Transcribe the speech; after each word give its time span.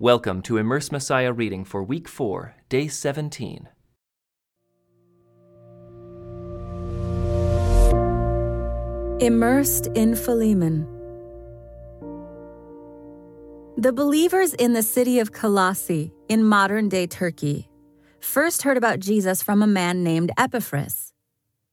Welcome 0.00 0.42
to 0.42 0.58
Immerse 0.58 0.92
Messiah 0.92 1.32
reading 1.32 1.64
for 1.64 1.82
week 1.82 2.06
4, 2.06 2.54
day 2.68 2.86
17. 2.86 3.68
Immersed 9.18 9.88
in 9.96 10.14
Philemon. 10.14 10.86
The 13.76 13.92
believers 13.92 14.54
in 14.54 14.72
the 14.72 14.84
city 14.84 15.18
of 15.18 15.32
Colossae, 15.32 16.12
in 16.28 16.44
modern 16.44 16.88
day 16.88 17.08
Turkey, 17.08 17.68
first 18.20 18.62
heard 18.62 18.76
about 18.76 19.00
Jesus 19.00 19.42
from 19.42 19.62
a 19.62 19.66
man 19.66 20.04
named 20.04 20.30
Epaphras. 20.38 21.12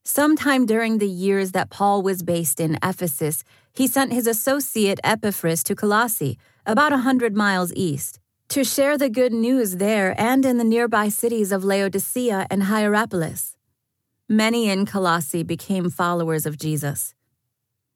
Sometime 0.07 0.67
during 0.67 0.99
the 0.99 1.09
years 1.09 1.51
that 1.53 1.71
Paul 1.71 2.03
was 2.03 2.21
based 2.21 2.59
in 2.59 2.77
Ephesus, 2.83 3.43
he 3.73 3.87
sent 3.87 4.13
his 4.13 4.27
associate 4.27 4.99
Epaphras 5.03 5.63
to 5.63 5.73
Colossae, 5.73 6.37
about 6.63 6.93
a 6.93 6.99
hundred 6.99 7.35
miles 7.35 7.73
east, 7.73 8.19
to 8.49 8.63
share 8.63 8.99
the 8.99 9.09
good 9.09 9.33
news 9.33 9.77
there 9.77 10.13
and 10.21 10.45
in 10.45 10.59
the 10.59 10.63
nearby 10.63 11.09
cities 11.09 11.51
of 11.51 11.63
Laodicea 11.63 12.45
and 12.51 12.65
Hierapolis. 12.65 13.57
Many 14.29 14.69
in 14.69 14.85
Colossae 14.85 15.41
became 15.41 15.89
followers 15.89 16.45
of 16.45 16.59
Jesus. 16.59 17.15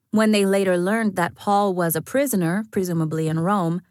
When 0.10 0.32
they 0.32 0.48
later 0.48 0.80
learned 0.80 1.16
that 1.16 1.36
Paul 1.36 1.76
was 1.76 1.96
a 1.96 2.02
prisoner, 2.02 2.66
presumably 2.72 3.28
in 3.28 3.40
Rome, 3.40 3.82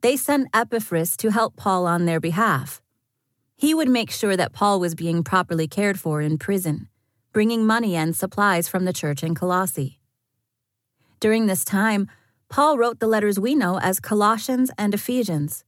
they 0.00 0.16
sent 0.16 0.48
Epaphras 0.52 1.16
to 1.18 1.30
help 1.30 1.54
Paul 1.54 1.86
on 1.86 2.06
their 2.06 2.18
behalf. 2.18 2.82
He 3.56 3.72
would 3.72 3.88
make 3.88 4.10
sure 4.10 4.36
that 4.36 4.52
Paul 4.52 4.80
was 4.80 4.96
being 4.96 5.22
properly 5.22 5.68
cared 5.68 6.00
for 6.00 6.20
in 6.20 6.38
prison, 6.38 6.88
bringing 7.32 7.66
money 7.66 7.96
and 7.96 8.14
supplies 8.14 8.68
from 8.68 8.84
the 8.84 8.92
church 8.92 9.22
in 9.22 9.34
Colossae. 9.34 9.98
During 11.20 11.46
this 11.46 11.64
time, 11.64 12.08
Paul 12.48 12.76
wrote 12.76 13.00
the 13.00 13.06
letters 13.06 13.40
we 13.40 13.54
know 13.54 13.78
as 13.78 14.00
Colossians 14.00 14.70
and 14.76 14.92
Ephesians. 14.92 15.64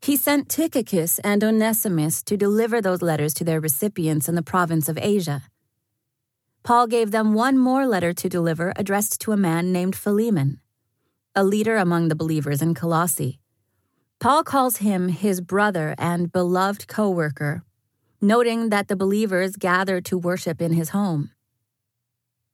He 0.00 0.16
sent 0.16 0.48
Tychicus 0.48 1.18
and 1.20 1.42
Onesimus 1.42 2.22
to 2.24 2.36
deliver 2.36 2.80
those 2.80 3.02
letters 3.02 3.34
to 3.34 3.44
their 3.44 3.60
recipients 3.60 4.28
in 4.28 4.34
the 4.34 4.42
province 4.42 4.88
of 4.88 4.98
Asia. 5.00 5.42
Paul 6.62 6.86
gave 6.86 7.10
them 7.10 7.34
one 7.34 7.58
more 7.58 7.86
letter 7.86 8.12
to 8.12 8.28
deliver 8.28 8.72
addressed 8.76 9.20
to 9.22 9.32
a 9.32 9.36
man 9.36 9.72
named 9.72 9.96
Philemon, 9.96 10.60
a 11.34 11.42
leader 11.42 11.76
among 11.76 12.08
the 12.08 12.14
believers 12.14 12.62
in 12.62 12.74
Colossae. 12.74 13.40
Paul 14.20 14.44
calls 14.44 14.78
him 14.78 15.08
his 15.08 15.40
brother 15.40 15.94
and 15.98 16.30
beloved 16.30 16.86
co 16.86 17.10
worker, 17.10 17.64
noting 18.20 18.70
that 18.70 18.88
the 18.88 18.96
believers 18.96 19.56
gathered 19.56 20.04
to 20.06 20.18
worship 20.18 20.60
in 20.60 20.72
his 20.72 20.90
home. 20.90 21.30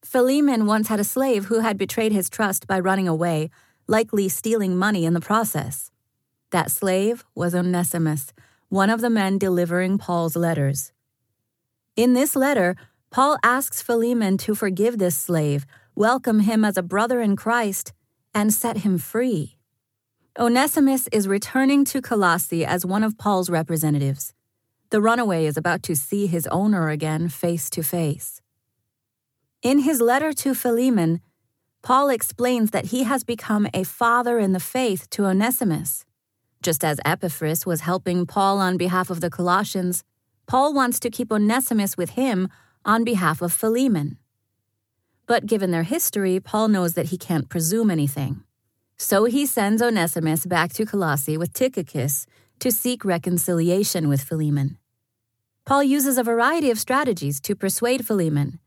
Philemon 0.04 0.66
once 0.66 0.88
had 0.88 1.00
a 1.00 1.04
slave 1.04 1.46
who 1.46 1.60
had 1.60 1.76
betrayed 1.76 2.12
his 2.12 2.30
trust 2.30 2.66
by 2.66 2.80
running 2.80 3.06
away, 3.06 3.50
likely 3.86 4.28
stealing 4.28 4.76
money 4.76 5.04
in 5.04 5.14
the 5.14 5.20
process. 5.20 5.90
That 6.50 6.70
slave 6.70 7.24
was 7.34 7.54
Onesimus, 7.54 8.32
one 8.68 8.90
of 8.90 9.00
the 9.00 9.10
men 9.10 9.38
delivering 9.38 9.98
Paul's 9.98 10.36
letters. 10.36 10.92
In 11.96 12.14
this 12.14 12.34
letter, 12.34 12.76
Paul 13.10 13.36
asks 13.42 13.82
Philemon 13.82 14.38
to 14.38 14.54
forgive 14.54 14.98
this 14.98 15.16
slave, 15.16 15.66
welcome 15.94 16.40
him 16.40 16.64
as 16.64 16.76
a 16.76 16.82
brother 16.82 17.20
in 17.20 17.36
Christ, 17.36 17.92
and 18.32 18.54
set 18.54 18.78
him 18.78 18.96
free. 18.96 19.58
Onesimus 20.38 21.08
is 21.12 21.26
returning 21.26 21.84
to 21.86 22.00
Colossae 22.00 22.64
as 22.64 22.86
one 22.86 23.02
of 23.02 23.18
Paul's 23.18 23.50
representatives. 23.50 24.32
The 24.90 25.00
runaway 25.00 25.46
is 25.46 25.56
about 25.56 25.84
to 25.84 25.94
see 25.94 26.26
his 26.26 26.48
owner 26.48 26.88
again 26.88 27.28
face 27.28 27.70
to 27.70 27.82
face. 27.82 28.40
In 29.62 29.80
his 29.80 30.00
letter 30.00 30.32
to 30.32 30.52
Philemon, 30.52 31.20
Paul 31.82 32.08
explains 32.08 32.72
that 32.72 32.86
he 32.86 33.04
has 33.04 33.22
become 33.22 33.68
a 33.72 33.84
father 33.84 34.40
in 34.40 34.52
the 34.52 34.58
faith 34.58 35.08
to 35.10 35.26
Onesimus. 35.26 36.04
Just 36.60 36.84
as 36.84 36.98
Epaphras 37.04 37.64
was 37.64 37.82
helping 37.82 38.26
Paul 38.26 38.58
on 38.58 38.76
behalf 38.76 39.10
of 39.10 39.20
the 39.20 39.30
Colossians, 39.30 40.02
Paul 40.46 40.74
wants 40.74 40.98
to 41.00 41.10
keep 41.10 41.30
Onesimus 41.30 41.96
with 41.96 42.10
him 42.10 42.48
on 42.84 43.04
behalf 43.04 43.40
of 43.40 43.52
Philemon. 43.52 44.18
But 45.26 45.46
given 45.46 45.70
their 45.70 45.84
history, 45.84 46.40
Paul 46.40 46.66
knows 46.66 46.94
that 46.94 47.06
he 47.06 47.16
can't 47.16 47.48
presume 47.48 47.92
anything. 47.92 48.42
So 48.98 49.24
he 49.24 49.46
sends 49.46 49.80
Onesimus 49.80 50.44
back 50.44 50.72
to 50.72 50.84
Colossae 50.84 51.38
with 51.38 51.52
Tychicus 51.52 52.26
to 52.58 52.72
seek 52.72 53.04
reconciliation 53.04 54.08
with 54.08 54.22
Philemon. 54.22 54.79
Paul 55.64 55.84
uses 55.84 56.18
a 56.18 56.24
variety 56.24 56.70
of 56.70 56.78
strategies 56.78 57.40
to 57.42 57.54
persuade 57.54 58.06
Philemon 58.06 58.58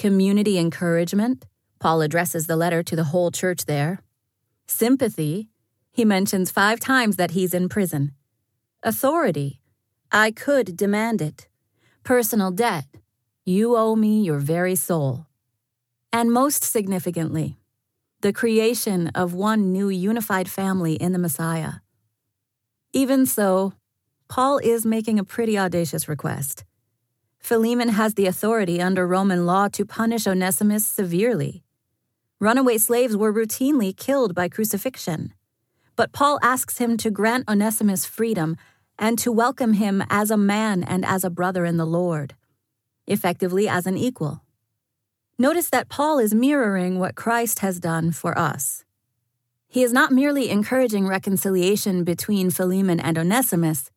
community 0.00 0.58
encouragement. 0.58 1.44
Paul 1.78 2.00
addresses 2.00 2.46
the 2.46 2.56
letter 2.56 2.82
to 2.82 2.96
the 2.96 3.04
whole 3.12 3.30
church 3.30 3.66
there. 3.66 4.00
Sympathy. 4.66 5.50
He 5.92 6.06
mentions 6.06 6.50
five 6.50 6.80
times 6.80 7.16
that 7.16 7.32
he's 7.32 7.52
in 7.52 7.68
prison. 7.68 8.12
Authority. 8.82 9.60
I 10.10 10.30
could 10.30 10.74
demand 10.74 11.20
it. 11.20 11.48
Personal 12.02 12.50
debt. 12.50 12.86
You 13.44 13.76
owe 13.76 13.94
me 13.94 14.22
your 14.22 14.38
very 14.38 14.74
soul. 14.74 15.26
And 16.14 16.32
most 16.32 16.64
significantly, 16.64 17.58
the 18.22 18.32
creation 18.32 19.08
of 19.14 19.34
one 19.34 19.70
new 19.70 19.90
unified 19.90 20.48
family 20.48 20.94
in 20.94 21.12
the 21.12 21.18
Messiah. 21.18 21.72
Even 22.94 23.26
so, 23.26 23.74
Paul 24.30 24.58
is 24.58 24.86
making 24.86 25.18
a 25.18 25.24
pretty 25.24 25.58
audacious 25.58 26.08
request. 26.08 26.62
Philemon 27.40 27.88
has 27.88 28.14
the 28.14 28.26
authority 28.26 28.80
under 28.80 29.04
Roman 29.04 29.44
law 29.44 29.66
to 29.72 29.84
punish 29.84 30.24
Onesimus 30.24 30.86
severely. 30.86 31.64
Runaway 32.38 32.78
slaves 32.78 33.16
were 33.16 33.32
routinely 33.32 33.94
killed 33.94 34.32
by 34.32 34.48
crucifixion. 34.48 35.34
But 35.96 36.12
Paul 36.12 36.38
asks 36.42 36.78
him 36.78 36.96
to 36.98 37.10
grant 37.10 37.48
Onesimus 37.48 38.06
freedom 38.06 38.56
and 38.96 39.18
to 39.18 39.32
welcome 39.32 39.72
him 39.72 40.04
as 40.08 40.30
a 40.30 40.36
man 40.36 40.84
and 40.84 41.04
as 41.04 41.24
a 41.24 41.30
brother 41.30 41.64
in 41.64 41.76
the 41.76 41.84
Lord, 41.84 42.36
effectively 43.08 43.68
as 43.68 43.84
an 43.84 43.96
equal. 43.96 44.44
Notice 45.40 45.70
that 45.70 45.88
Paul 45.88 46.20
is 46.20 46.32
mirroring 46.32 47.00
what 47.00 47.16
Christ 47.16 47.58
has 47.58 47.80
done 47.80 48.12
for 48.12 48.38
us. 48.38 48.84
He 49.66 49.82
is 49.82 49.92
not 49.92 50.12
merely 50.12 50.50
encouraging 50.50 51.08
reconciliation 51.08 52.04
between 52.04 52.50
Philemon 52.50 53.00
and 53.00 53.18
Onesimus, 53.18 53.90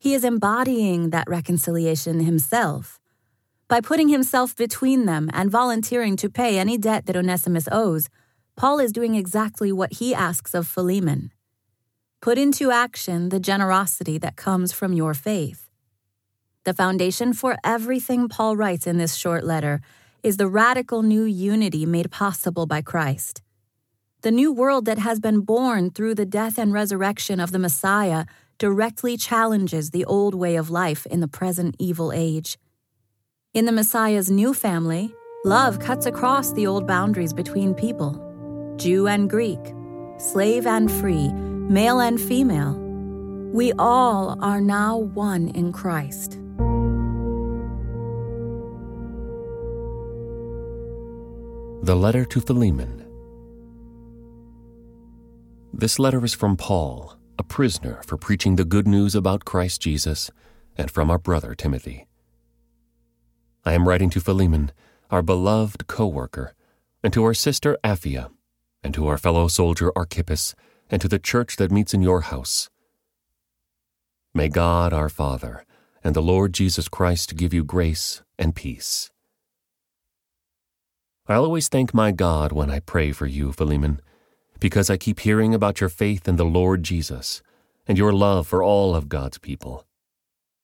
he 0.00 0.14
is 0.14 0.24
embodying 0.24 1.10
that 1.10 1.28
reconciliation 1.28 2.20
himself. 2.20 2.98
By 3.68 3.82
putting 3.82 4.08
himself 4.08 4.56
between 4.56 5.04
them 5.04 5.30
and 5.34 5.50
volunteering 5.50 6.16
to 6.16 6.30
pay 6.30 6.58
any 6.58 6.78
debt 6.78 7.04
that 7.04 7.16
Onesimus 7.16 7.68
owes, 7.70 8.08
Paul 8.56 8.80
is 8.80 8.92
doing 8.92 9.14
exactly 9.14 9.70
what 9.70 9.92
he 9.94 10.14
asks 10.14 10.54
of 10.54 10.66
Philemon. 10.66 11.32
Put 12.22 12.38
into 12.38 12.70
action 12.70 13.28
the 13.28 13.38
generosity 13.38 14.16
that 14.18 14.36
comes 14.36 14.72
from 14.72 14.94
your 14.94 15.12
faith. 15.12 15.68
The 16.64 16.74
foundation 16.74 17.34
for 17.34 17.58
everything 17.62 18.28
Paul 18.28 18.56
writes 18.56 18.86
in 18.86 18.96
this 18.96 19.14
short 19.16 19.44
letter 19.44 19.82
is 20.22 20.38
the 20.38 20.48
radical 20.48 21.02
new 21.02 21.24
unity 21.24 21.84
made 21.84 22.10
possible 22.10 22.64
by 22.64 22.80
Christ. 22.80 23.42
The 24.22 24.30
new 24.30 24.50
world 24.52 24.86
that 24.86 24.98
has 24.98 25.20
been 25.20 25.40
born 25.40 25.90
through 25.90 26.14
the 26.14 26.26
death 26.26 26.58
and 26.58 26.72
resurrection 26.72 27.38
of 27.38 27.52
the 27.52 27.58
Messiah 27.58 28.24
directly 28.60 29.16
challenges 29.16 29.90
the 29.90 30.04
old 30.04 30.34
way 30.34 30.56
of 30.56 30.68
life 30.68 31.06
in 31.06 31.20
the 31.20 31.26
present 31.26 31.74
evil 31.78 32.12
age. 32.12 32.58
In 33.54 33.64
the 33.64 33.72
Messiah's 33.72 34.30
new 34.30 34.52
family, 34.52 35.14
love 35.46 35.78
cuts 35.78 36.04
across 36.04 36.52
the 36.52 36.66
old 36.66 36.86
boundaries 36.86 37.32
between 37.32 37.74
people 37.74 38.12
Jew 38.76 39.08
and 39.08 39.30
Greek, 39.30 39.58
slave 40.18 40.66
and 40.66 40.92
free, 40.92 41.32
male 41.32 42.00
and 42.00 42.20
female. 42.20 42.74
We 43.50 43.72
all 43.78 44.36
are 44.42 44.60
now 44.60 44.98
one 44.98 45.48
in 45.48 45.72
Christ. 45.72 46.32
The 51.82 51.96
Letter 51.96 52.26
to 52.26 52.40
Philemon. 52.42 53.06
This 55.72 55.98
letter 55.98 56.22
is 56.26 56.34
from 56.34 56.58
Paul 56.58 57.19
a 57.40 57.42
prisoner 57.42 58.02
for 58.04 58.18
preaching 58.18 58.56
the 58.56 58.66
good 58.66 58.86
news 58.86 59.14
about 59.14 59.46
Christ 59.46 59.80
Jesus, 59.80 60.30
and 60.76 60.90
from 60.90 61.10
our 61.10 61.18
brother 61.18 61.54
Timothy. 61.54 62.06
I 63.64 63.72
am 63.72 63.88
writing 63.88 64.10
to 64.10 64.20
Philemon, 64.20 64.72
our 65.10 65.22
beloved 65.22 65.86
co 65.86 66.06
worker, 66.06 66.52
and 67.02 67.14
to 67.14 67.24
our 67.24 67.32
sister 67.32 67.78
Apphia, 67.82 68.30
and 68.84 68.92
to 68.92 69.06
our 69.06 69.16
fellow 69.16 69.48
soldier 69.48 69.90
Archippus, 69.96 70.54
and 70.90 71.00
to 71.00 71.08
the 71.08 71.18
church 71.18 71.56
that 71.56 71.72
meets 71.72 71.94
in 71.94 72.02
your 72.02 72.20
house. 72.20 72.68
May 74.34 74.50
God 74.50 74.92
our 74.92 75.08
Father 75.08 75.64
and 76.04 76.14
the 76.14 76.20
Lord 76.20 76.52
Jesus 76.52 76.88
Christ 76.88 77.36
give 77.36 77.54
you 77.54 77.64
grace 77.64 78.22
and 78.38 78.54
peace. 78.54 79.10
I 81.26 81.36
always 81.36 81.68
thank 81.68 81.94
my 81.94 82.12
God 82.12 82.52
when 82.52 82.70
I 82.70 82.80
pray 82.80 83.12
for 83.12 83.24
you, 83.24 83.50
Philemon 83.52 84.02
because 84.60 84.90
I 84.90 84.96
keep 84.96 85.20
hearing 85.20 85.54
about 85.54 85.80
your 85.80 85.88
faith 85.88 86.28
in 86.28 86.36
the 86.36 86.44
Lord 86.44 86.82
Jesus 86.82 87.42
and 87.88 87.98
your 87.98 88.12
love 88.12 88.46
for 88.46 88.62
all 88.62 88.94
of 88.94 89.08
God's 89.08 89.38
people. 89.38 89.86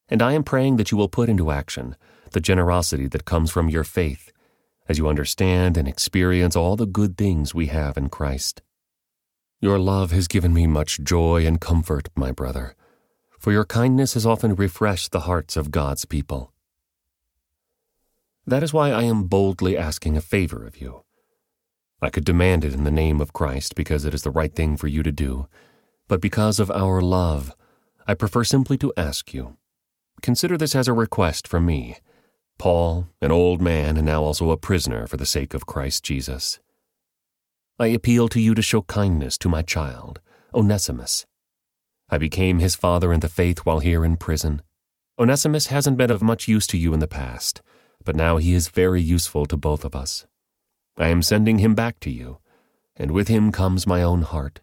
And 0.08 0.22
I 0.22 0.34
am 0.34 0.44
praying 0.44 0.76
that 0.76 0.90
you 0.90 0.98
will 0.98 1.08
put 1.08 1.28
into 1.28 1.50
action 1.50 1.96
the 2.32 2.40
generosity 2.40 3.08
that 3.08 3.24
comes 3.24 3.50
from 3.50 3.68
your 3.68 3.84
faith 3.84 4.32
as 4.88 4.98
you 4.98 5.08
understand 5.08 5.76
and 5.76 5.88
experience 5.88 6.54
all 6.54 6.76
the 6.76 6.86
good 6.86 7.16
things 7.16 7.54
we 7.54 7.66
have 7.66 7.96
in 7.96 8.08
Christ. 8.08 8.62
Your 9.60 9.78
love 9.78 10.12
has 10.12 10.28
given 10.28 10.52
me 10.52 10.66
much 10.66 11.00
joy 11.02 11.46
and 11.46 11.60
comfort, 11.60 12.10
my 12.14 12.30
brother, 12.30 12.76
for 13.38 13.52
your 13.52 13.64
kindness 13.64 14.14
has 14.14 14.26
often 14.26 14.54
refreshed 14.54 15.12
the 15.12 15.20
hearts 15.20 15.56
of 15.56 15.70
God's 15.70 16.04
people. 16.04 16.52
That 18.46 18.62
is 18.62 18.72
why 18.72 18.90
I 18.90 19.04
am 19.04 19.24
boldly 19.24 19.76
asking 19.76 20.16
a 20.16 20.20
favor 20.20 20.64
of 20.64 20.80
you. 20.80 21.05
I 22.02 22.10
could 22.10 22.24
demand 22.24 22.64
it 22.64 22.74
in 22.74 22.84
the 22.84 22.90
name 22.90 23.20
of 23.20 23.32
Christ 23.32 23.74
because 23.74 24.04
it 24.04 24.14
is 24.14 24.22
the 24.22 24.30
right 24.30 24.54
thing 24.54 24.76
for 24.76 24.86
you 24.86 25.02
to 25.02 25.12
do, 25.12 25.48
but 26.08 26.20
because 26.20 26.60
of 26.60 26.70
our 26.70 27.00
love, 27.00 27.54
I 28.06 28.14
prefer 28.14 28.44
simply 28.44 28.76
to 28.78 28.92
ask 28.96 29.32
you. 29.32 29.56
Consider 30.22 30.56
this 30.56 30.74
as 30.74 30.88
a 30.88 30.92
request 30.92 31.48
from 31.48 31.66
me, 31.66 31.96
Paul, 32.58 33.08
an 33.20 33.32
old 33.32 33.60
man 33.60 33.96
and 33.96 34.06
now 34.06 34.22
also 34.22 34.50
a 34.50 34.56
prisoner 34.56 35.06
for 35.06 35.16
the 35.16 35.26
sake 35.26 35.54
of 35.54 35.66
Christ 35.66 36.04
Jesus. 36.04 36.58
I 37.78 37.88
appeal 37.88 38.28
to 38.28 38.40
you 38.40 38.54
to 38.54 38.62
show 38.62 38.82
kindness 38.82 39.36
to 39.38 39.48
my 39.48 39.62
child, 39.62 40.20
Onesimus. 40.54 41.26
I 42.08 42.18
became 42.18 42.58
his 42.58 42.76
father 42.76 43.12
in 43.12 43.20
the 43.20 43.28
faith 43.28 43.60
while 43.60 43.80
here 43.80 44.04
in 44.04 44.16
prison. 44.16 44.62
Onesimus 45.18 45.66
hasn't 45.66 45.96
been 45.96 46.10
of 46.10 46.22
much 46.22 46.46
use 46.46 46.66
to 46.68 46.78
you 46.78 46.94
in 46.94 47.00
the 47.00 47.08
past, 47.08 47.62
but 48.04 48.16
now 48.16 48.36
he 48.36 48.54
is 48.54 48.68
very 48.68 49.02
useful 49.02 49.44
to 49.46 49.56
both 49.56 49.84
of 49.84 49.94
us. 49.96 50.26
I 50.98 51.08
am 51.08 51.22
sending 51.22 51.58
him 51.58 51.74
back 51.74 52.00
to 52.00 52.10
you, 52.10 52.38
and 52.96 53.10
with 53.10 53.28
him 53.28 53.52
comes 53.52 53.86
my 53.86 54.02
own 54.02 54.22
heart. 54.22 54.60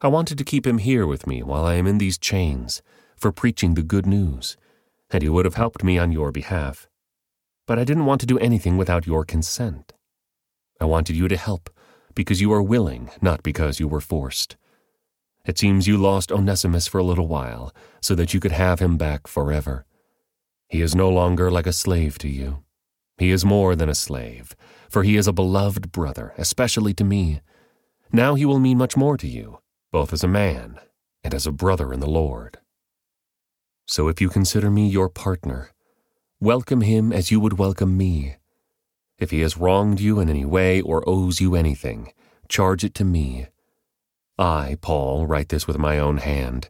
I 0.00 0.08
wanted 0.08 0.38
to 0.38 0.44
keep 0.44 0.66
him 0.66 0.78
here 0.78 1.06
with 1.06 1.26
me 1.26 1.42
while 1.42 1.64
I 1.64 1.74
am 1.74 1.86
in 1.86 1.98
these 1.98 2.18
chains 2.18 2.82
for 3.16 3.32
preaching 3.32 3.74
the 3.74 3.82
good 3.82 4.06
news, 4.06 4.56
and 5.10 5.22
he 5.22 5.28
would 5.28 5.44
have 5.44 5.54
helped 5.54 5.84
me 5.84 5.98
on 5.98 6.12
your 6.12 6.32
behalf. 6.32 6.88
But 7.66 7.78
I 7.78 7.84
didn't 7.84 8.06
want 8.06 8.20
to 8.22 8.26
do 8.26 8.38
anything 8.38 8.76
without 8.76 9.06
your 9.06 9.24
consent. 9.24 9.92
I 10.80 10.84
wanted 10.84 11.16
you 11.16 11.28
to 11.28 11.36
help 11.36 11.70
because 12.14 12.40
you 12.40 12.52
are 12.52 12.62
willing, 12.62 13.10
not 13.20 13.42
because 13.42 13.78
you 13.78 13.88
were 13.88 14.00
forced. 14.00 14.56
It 15.44 15.58
seems 15.58 15.86
you 15.86 15.96
lost 15.96 16.32
Onesimus 16.32 16.88
for 16.88 16.98
a 16.98 17.04
little 17.04 17.28
while 17.28 17.74
so 18.00 18.14
that 18.14 18.34
you 18.34 18.40
could 18.40 18.52
have 18.52 18.80
him 18.80 18.96
back 18.96 19.26
forever. 19.26 19.86
He 20.68 20.80
is 20.80 20.94
no 20.94 21.08
longer 21.08 21.50
like 21.50 21.66
a 21.66 21.72
slave 21.72 22.18
to 22.18 22.28
you. 22.28 22.64
He 23.18 23.30
is 23.30 23.44
more 23.44 23.74
than 23.74 23.88
a 23.88 23.94
slave, 23.94 24.54
for 24.90 25.02
he 25.02 25.16
is 25.16 25.26
a 25.26 25.32
beloved 25.32 25.90
brother, 25.90 26.34
especially 26.36 26.92
to 26.94 27.04
me. 27.04 27.40
Now 28.12 28.34
he 28.34 28.44
will 28.44 28.58
mean 28.58 28.78
much 28.78 28.96
more 28.96 29.16
to 29.16 29.26
you, 29.26 29.60
both 29.90 30.12
as 30.12 30.22
a 30.22 30.28
man 30.28 30.78
and 31.24 31.34
as 31.34 31.46
a 31.46 31.52
brother 31.52 31.92
in 31.92 32.00
the 32.00 32.10
Lord. 32.10 32.58
So 33.86 34.08
if 34.08 34.20
you 34.20 34.28
consider 34.28 34.70
me 34.70 34.88
your 34.88 35.08
partner, 35.08 35.70
welcome 36.40 36.82
him 36.82 37.12
as 37.12 37.30
you 37.30 37.40
would 37.40 37.58
welcome 37.58 37.96
me. 37.96 38.36
If 39.18 39.30
he 39.30 39.40
has 39.40 39.56
wronged 39.56 40.00
you 40.00 40.20
in 40.20 40.28
any 40.28 40.44
way 40.44 40.80
or 40.80 41.08
owes 41.08 41.40
you 41.40 41.54
anything, 41.54 42.12
charge 42.48 42.84
it 42.84 42.94
to 42.96 43.04
me. 43.04 43.46
I, 44.38 44.76
Paul, 44.82 45.26
write 45.26 45.48
this 45.48 45.66
with 45.66 45.78
my 45.78 45.98
own 45.98 46.18
hand. 46.18 46.68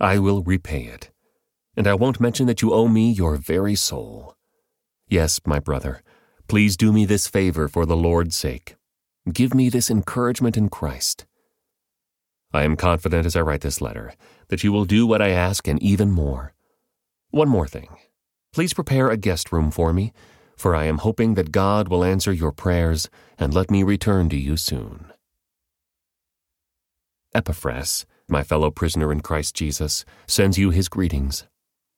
I 0.00 0.18
will 0.18 0.42
repay 0.42 0.84
it. 0.84 1.10
And 1.76 1.86
I 1.86 1.94
won't 1.94 2.20
mention 2.20 2.46
that 2.46 2.62
you 2.62 2.72
owe 2.72 2.88
me 2.88 3.12
your 3.12 3.36
very 3.36 3.76
soul. 3.76 4.36
Yes, 5.14 5.40
my 5.46 5.60
brother, 5.60 6.02
please 6.48 6.76
do 6.76 6.92
me 6.92 7.04
this 7.04 7.28
favor 7.28 7.68
for 7.68 7.86
the 7.86 7.96
Lord's 7.96 8.34
sake. 8.34 8.74
Give 9.32 9.54
me 9.54 9.68
this 9.68 9.88
encouragement 9.88 10.56
in 10.56 10.68
Christ. 10.68 11.24
I 12.52 12.64
am 12.64 12.74
confident 12.74 13.24
as 13.24 13.36
I 13.36 13.42
write 13.42 13.60
this 13.60 13.80
letter 13.80 14.14
that 14.48 14.64
you 14.64 14.72
will 14.72 14.84
do 14.84 15.06
what 15.06 15.22
I 15.22 15.28
ask 15.28 15.68
and 15.68 15.80
even 15.80 16.10
more. 16.10 16.52
One 17.30 17.48
more 17.48 17.68
thing. 17.68 17.90
Please 18.52 18.74
prepare 18.74 19.08
a 19.08 19.16
guest 19.16 19.52
room 19.52 19.70
for 19.70 19.92
me 19.92 20.12
for 20.56 20.74
I 20.74 20.86
am 20.86 20.98
hoping 20.98 21.34
that 21.34 21.52
God 21.52 21.86
will 21.86 22.02
answer 22.02 22.32
your 22.32 22.50
prayers 22.50 23.08
and 23.38 23.54
let 23.54 23.70
me 23.70 23.84
return 23.84 24.28
to 24.30 24.36
you 24.36 24.56
soon. 24.56 25.12
Epaphras, 27.32 28.04
my 28.26 28.42
fellow 28.42 28.72
prisoner 28.72 29.12
in 29.12 29.20
Christ 29.20 29.54
Jesus, 29.54 30.04
sends 30.26 30.58
you 30.58 30.70
his 30.70 30.88
greetings. 30.88 31.44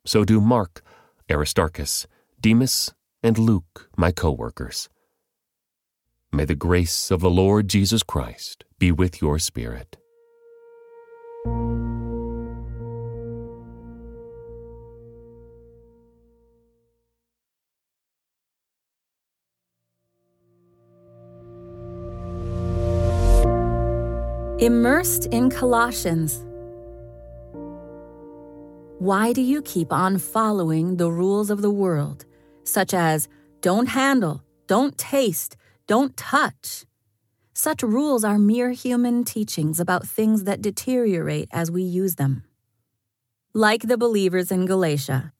So 0.05 0.23
do 0.23 0.39
Mark, 0.39 0.83
Aristarchus, 1.31 2.07
Demas, 2.43 2.93
and 3.27 3.39
Luke, 3.39 3.91
my 3.97 4.13
co 4.13 4.31
workers. 4.31 4.89
May 6.33 6.45
the 6.45 6.55
grace 6.55 7.11
of 7.11 7.21
the 7.21 7.31
Lord 7.31 7.69
Jesus 7.69 8.05
Christ 8.05 8.65
be 8.79 8.93
with 8.93 9.21
your 9.21 9.41
spirit. 9.41 9.97
Immersed 24.61 25.27
in 25.27 25.51
Colossians. 25.51 26.45
Why 28.99 29.33
do 29.33 29.43
you 29.43 29.63
keep 29.63 29.93
on 29.93 30.19
following 30.19 30.97
the 30.97 31.11
rules 31.11 31.51
of 31.51 31.61
the 31.61 31.71
world, 31.71 32.25
such 32.69 32.93
as 32.95 33.29
don't 33.61 33.89
handle, 33.89 34.43
don't 34.67 34.97
taste, 34.99 35.57
don't 35.87 36.17
touch? 36.17 36.85
Such 37.55 37.83
rules 37.83 38.25
are 38.25 38.39
mere 38.39 38.71
human 38.71 39.25
teachings 39.25 39.81
about 39.81 40.07
things 40.07 40.45
that 40.45 40.61
deteriorate 40.61 41.49
as 41.53 41.71
we 41.71 41.83
use 41.83 42.17
them. 42.17 42.45
Like 43.55 43.83
the 43.83 43.97
believers 43.97 44.51
in 44.51 44.67
Galatia, 44.67 45.33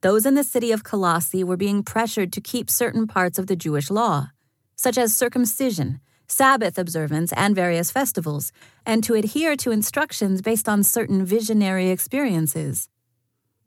those 0.00 0.26
in 0.26 0.34
the 0.34 0.44
city 0.44 0.70
of 0.70 0.84
Colossae 0.84 1.42
were 1.42 1.56
being 1.56 1.82
pressured 1.82 2.32
to 2.34 2.40
keep 2.40 2.70
certain 2.70 3.06
parts 3.06 3.38
of 3.38 3.46
the 3.48 3.56
Jewish 3.56 3.90
law, 3.90 4.30
such 4.76 4.96
as 4.96 5.16
circumcision 5.16 6.00
Sabbath 6.26 6.78
observance, 6.78 7.32
and 7.34 7.54
various 7.54 7.90
festivals, 7.90 8.52
and 8.86 9.04
to 9.04 9.14
adhere 9.14 9.56
to 9.56 9.70
instructions 9.70 10.40
based 10.40 10.68
on 10.68 10.82
certain 10.82 11.24
visionary 11.24 11.90
experiences. 11.90 12.88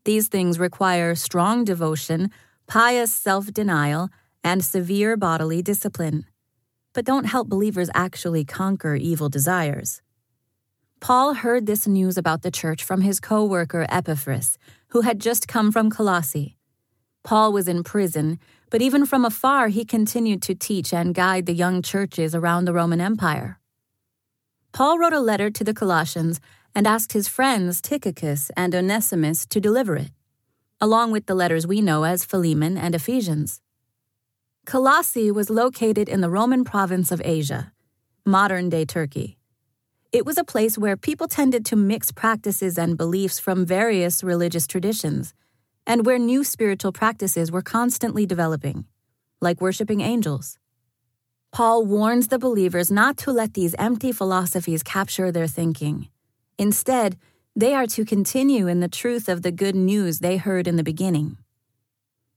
These 0.04 0.28
things 0.28 0.58
require 0.58 1.14
strong 1.14 1.64
devotion, 1.64 2.30
pious 2.68 3.12
self 3.12 3.52
denial, 3.52 4.10
and 4.44 4.64
severe 4.64 5.16
bodily 5.16 5.62
discipline, 5.62 6.24
but 6.92 7.04
don't 7.04 7.24
help 7.24 7.48
believers 7.48 7.90
actually 7.94 8.44
conquer 8.44 8.94
evil 8.94 9.28
desires. 9.28 10.02
Paul 11.00 11.34
heard 11.34 11.66
this 11.66 11.86
news 11.86 12.18
about 12.18 12.42
the 12.42 12.50
church 12.50 12.84
from 12.84 13.00
his 13.00 13.20
co 13.20 13.44
worker 13.44 13.86
Epaphras, 13.88 14.58
who 14.88 15.00
had 15.00 15.18
just 15.18 15.48
come 15.48 15.72
from 15.72 15.90
Colossae. 15.90 16.56
Paul 17.24 17.52
was 17.52 17.68
in 17.68 17.82
prison, 17.84 18.38
but 18.70 18.82
even 18.82 19.06
from 19.06 19.24
afar 19.24 19.68
he 19.68 19.84
continued 19.84 20.42
to 20.42 20.54
teach 20.54 20.92
and 20.92 21.14
guide 21.14 21.46
the 21.46 21.54
young 21.54 21.82
churches 21.82 22.34
around 22.34 22.66
the 22.66 22.74
Roman 22.74 23.00
Empire. 23.00 23.58
Paul 24.72 24.98
wrote 24.98 25.14
a 25.14 25.20
letter 25.20 25.50
to 25.50 25.64
the 25.64 25.74
Colossians 25.74 26.40
and 26.74 26.86
asked 26.86 27.12
his 27.12 27.28
friends 27.28 27.80
Tychicus 27.80 28.50
and 28.56 28.74
Onesimus 28.74 29.46
to 29.46 29.60
deliver 29.60 29.96
it, 29.96 30.10
along 30.80 31.10
with 31.10 31.26
the 31.26 31.34
letters 31.34 31.66
we 31.66 31.80
know 31.80 32.04
as 32.04 32.24
Philemon 32.24 32.76
and 32.76 32.94
Ephesians. 32.94 33.60
Colossae 34.66 35.30
was 35.30 35.50
located 35.50 36.08
in 36.08 36.20
the 36.20 36.30
Roman 36.30 36.62
province 36.64 37.10
of 37.10 37.22
Asia, 37.24 37.72
modern 38.24 38.68
day 38.68 38.84
Turkey. 38.84 39.38
It 40.12 40.24
was 40.24 40.38
a 40.38 40.44
place 40.44 40.78
where 40.78 40.96
people 40.96 41.28
tended 41.28 41.66
to 41.66 41.76
mix 41.76 42.12
practices 42.12 42.78
and 42.78 42.96
beliefs 42.96 43.38
from 43.38 43.66
various 43.66 44.22
religious 44.22 44.66
traditions 44.66 45.34
and 45.86 46.04
where 46.04 46.18
new 46.18 46.44
spiritual 46.44 46.92
practices 46.92 47.50
were 47.50 47.62
constantly 47.62 48.26
developing, 48.26 48.84
like 49.40 49.60
worshiping 49.60 50.00
angels. 50.00 50.58
Paul 51.50 51.86
warns 51.86 52.28
the 52.28 52.38
believers 52.38 52.90
not 52.90 53.16
to 53.18 53.32
let 53.32 53.54
these 53.54 53.74
empty 53.78 54.12
philosophies 54.12 54.82
capture 54.82 55.32
their 55.32 55.46
thinking. 55.46 56.08
Instead, 56.58 57.16
they 57.58 57.74
are 57.74 57.88
to 57.88 58.04
continue 58.04 58.68
in 58.68 58.78
the 58.78 58.88
truth 58.88 59.28
of 59.28 59.42
the 59.42 59.50
good 59.50 59.74
news 59.74 60.20
they 60.20 60.36
heard 60.36 60.68
in 60.68 60.76
the 60.76 60.84
beginning. 60.84 61.36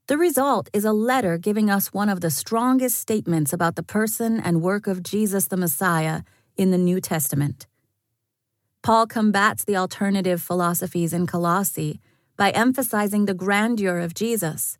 The 0.07 0.17
result 0.17 0.67
is 0.73 0.83
a 0.83 0.91
letter 0.91 1.37
giving 1.37 1.69
us 1.69 1.93
one 1.93 2.09
of 2.09 2.21
the 2.21 2.31
strongest 2.31 2.99
statements 2.99 3.53
about 3.53 3.75
the 3.75 3.83
person 3.83 4.39
and 4.39 4.63
work 4.63 4.87
of 4.87 5.03
Jesus 5.03 5.45
the 5.45 5.57
Messiah 5.57 6.23
in 6.57 6.71
the 6.71 6.77
New 6.79 6.99
Testament. 6.99 7.67
Paul 8.81 9.05
combats 9.05 9.63
the 9.63 9.77
alternative 9.77 10.41
philosophies 10.41 11.13
in 11.13 11.27
Colossae 11.27 12.01
by 12.35 12.49
emphasizing 12.49 13.25
the 13.25 13.35
grandeur 13.35 13.99
of 13.99 14.15
Jesus. 14.15 14.79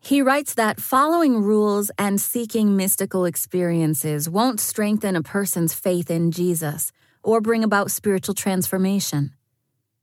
He 0.00 0.22
writes 0.22 0.54
that 0.54 0.80
following 0.80 1.42
rules 1.42 1.90
and 1.98 2.18
seeking 2.18 2.74
mystical 2.74 3.26
experiences 3.26 4.30
won't 4.30 4.60
strengthen 4.60 5.14
a 5.14 5.22
person's 5.22 5.74
faith 5.74 6.10
in 6.10 6.30
Jesus 6.30 6.90
or 7.22 7.42
bring 7.42 7.62
about 7.62 7.90
spiritual 7.90 8.34
transformation. 8.34 9.34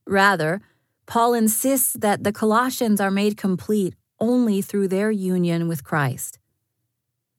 Rather, 0.07 0.62
Paul 1.05 1.33
insists 1.33 1.93
that 1.93 2.24
the 2.24 2.33
Colossians 2.33 3.00
are 3.00 3.12
made 3.12 3.38
complete 3.38 3.95
only 4.19 4.62
through 4.62 4.88
their 4.88 5.12
union 5.12 5.67
with 5.67 5.83
Christ. 5.83 6.39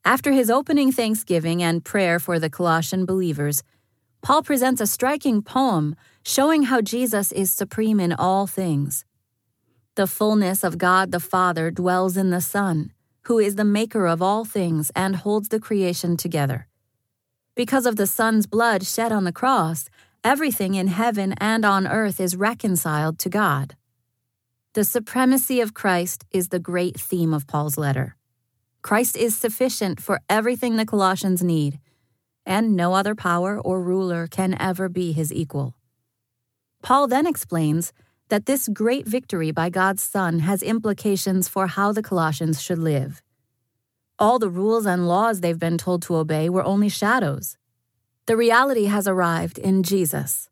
After 0.05 0.33
his 0.33 0.51
opening 0.51 0.93
thanksgiving 0.93 1.63
and 1.63 1.85
prayer 1.85 2.21
for 2.21 2.39
the 2.39 2.51
Colossian 2.51 3.07
believers, 3.07 3.63
Paul 4.23 4.43
presents 4.43 4.81
a 4.81 4.87
striking 4.87 5.43
poem 5.43 5.97
showing 6.25 6.65
how 6.65 6.81
Jesus 6.81 7.33
is 7.33 7.53
supreme 7.53 8.01
in 8.01 8.13
all 8.13 8.47
things. 8.47 9.05
The 9.95 10.07
fullness 10.07 10.63
of 10.63 10.79
God 10.79 11.11
the 11.11 11.21
Father 11.21 11.71
dwells 11.71 12.17
in 12.17 12.31
the 12.31 12.41
Son, 12.41 12.93
who 13.23 13.39
is 13.39 13.57
the 13.57 13.65
maker 13.65 14.07
of 14.07 14.23
all 14.23 14.45
things 14.45 14.93
and 14.95 15.17
holds 15.17 15.49
the 15.49 15.61
creation 15.61 16.17
together. 16.17 16.69
Because 17.55 17.87
of 17.87 17.97
the 17.97 18.07
Son's 18.07 18.47
blood 18.47 18.85
shed 18.85 19.11
on 19.11 19.25
the 19.25 19.33
cross, 19.33 19.89
everything 20.27 20.75
in 20.75 20.89
heaven 20.89 21.33
and 21.39 21.65
on 21.65 21.87
earth 21.87 22.19
is 22.19 22.35
reconciled 22.35 23.17
to 23.17 23.29
God. 23.29 23.77
The 24.75 24.83
supremacy 24.83 25.61
of 25.61 25.73
Christ 25.73 26.25
is 26.33 26.49
the 26.49 26.59
great 26.59 26.99
theme 26.99 27.33
of 27.33 27.47
Paul's 27.47 27.79
letter. 27.79 28.17
Christ 28.83 29.17
is 29.17 29.37
sufficient 29.37 30.01
for 30.01 30.21
everything 30.29 30.75
the 30.75 30.85
Colossians 30.85 31.45
need, 31.45 31.79
and 32.45 32.75
no 32.75 32.93
other 32.93 33.15
power 33.15 33.57
or 33.61 33.81
ruler 33.81 34.27
can 34.27 34.61
ever 34.61 34.89
be 34.89 35.13
his 35.13 35.33
equal. 35.33 35.77
Paul 36.83 37.07
then 37.07 37.27
explains 37.27 37.93
that 38.29 38.47
this 38.47 38.67
great 38.67 39.07
victory 39.07 39.53
by 39.53 39.71
God's 39.71 40.03
Son 40.03 40.41
has 40.41 40.61
implications 40.61 41.47
for 41.47 41.69
how 41.69 41.93
the 41.93 42.03
Colossians 42.03 42.61
should 42.61 42.81
live. 42.81 43.23
All 44.19 44.41
the 44.41 44.51
rules 44.51 44.87
and 44.87 45.07
laws 45.07 45.41
they've 45.41 45.65
been 45.67 45.79
told 45.79 46.03
to 46.03 46.17
obey 46.17 46.49
were 46.49 46.65
only 46.65 46.89
shadows. 46.89 47.57
The 48.27 48.37
reality 48.37 48.87
has 48.87 49.07
arrived 49.07 49.57
in 49.57 49.85
Jesus. 49.85 50.49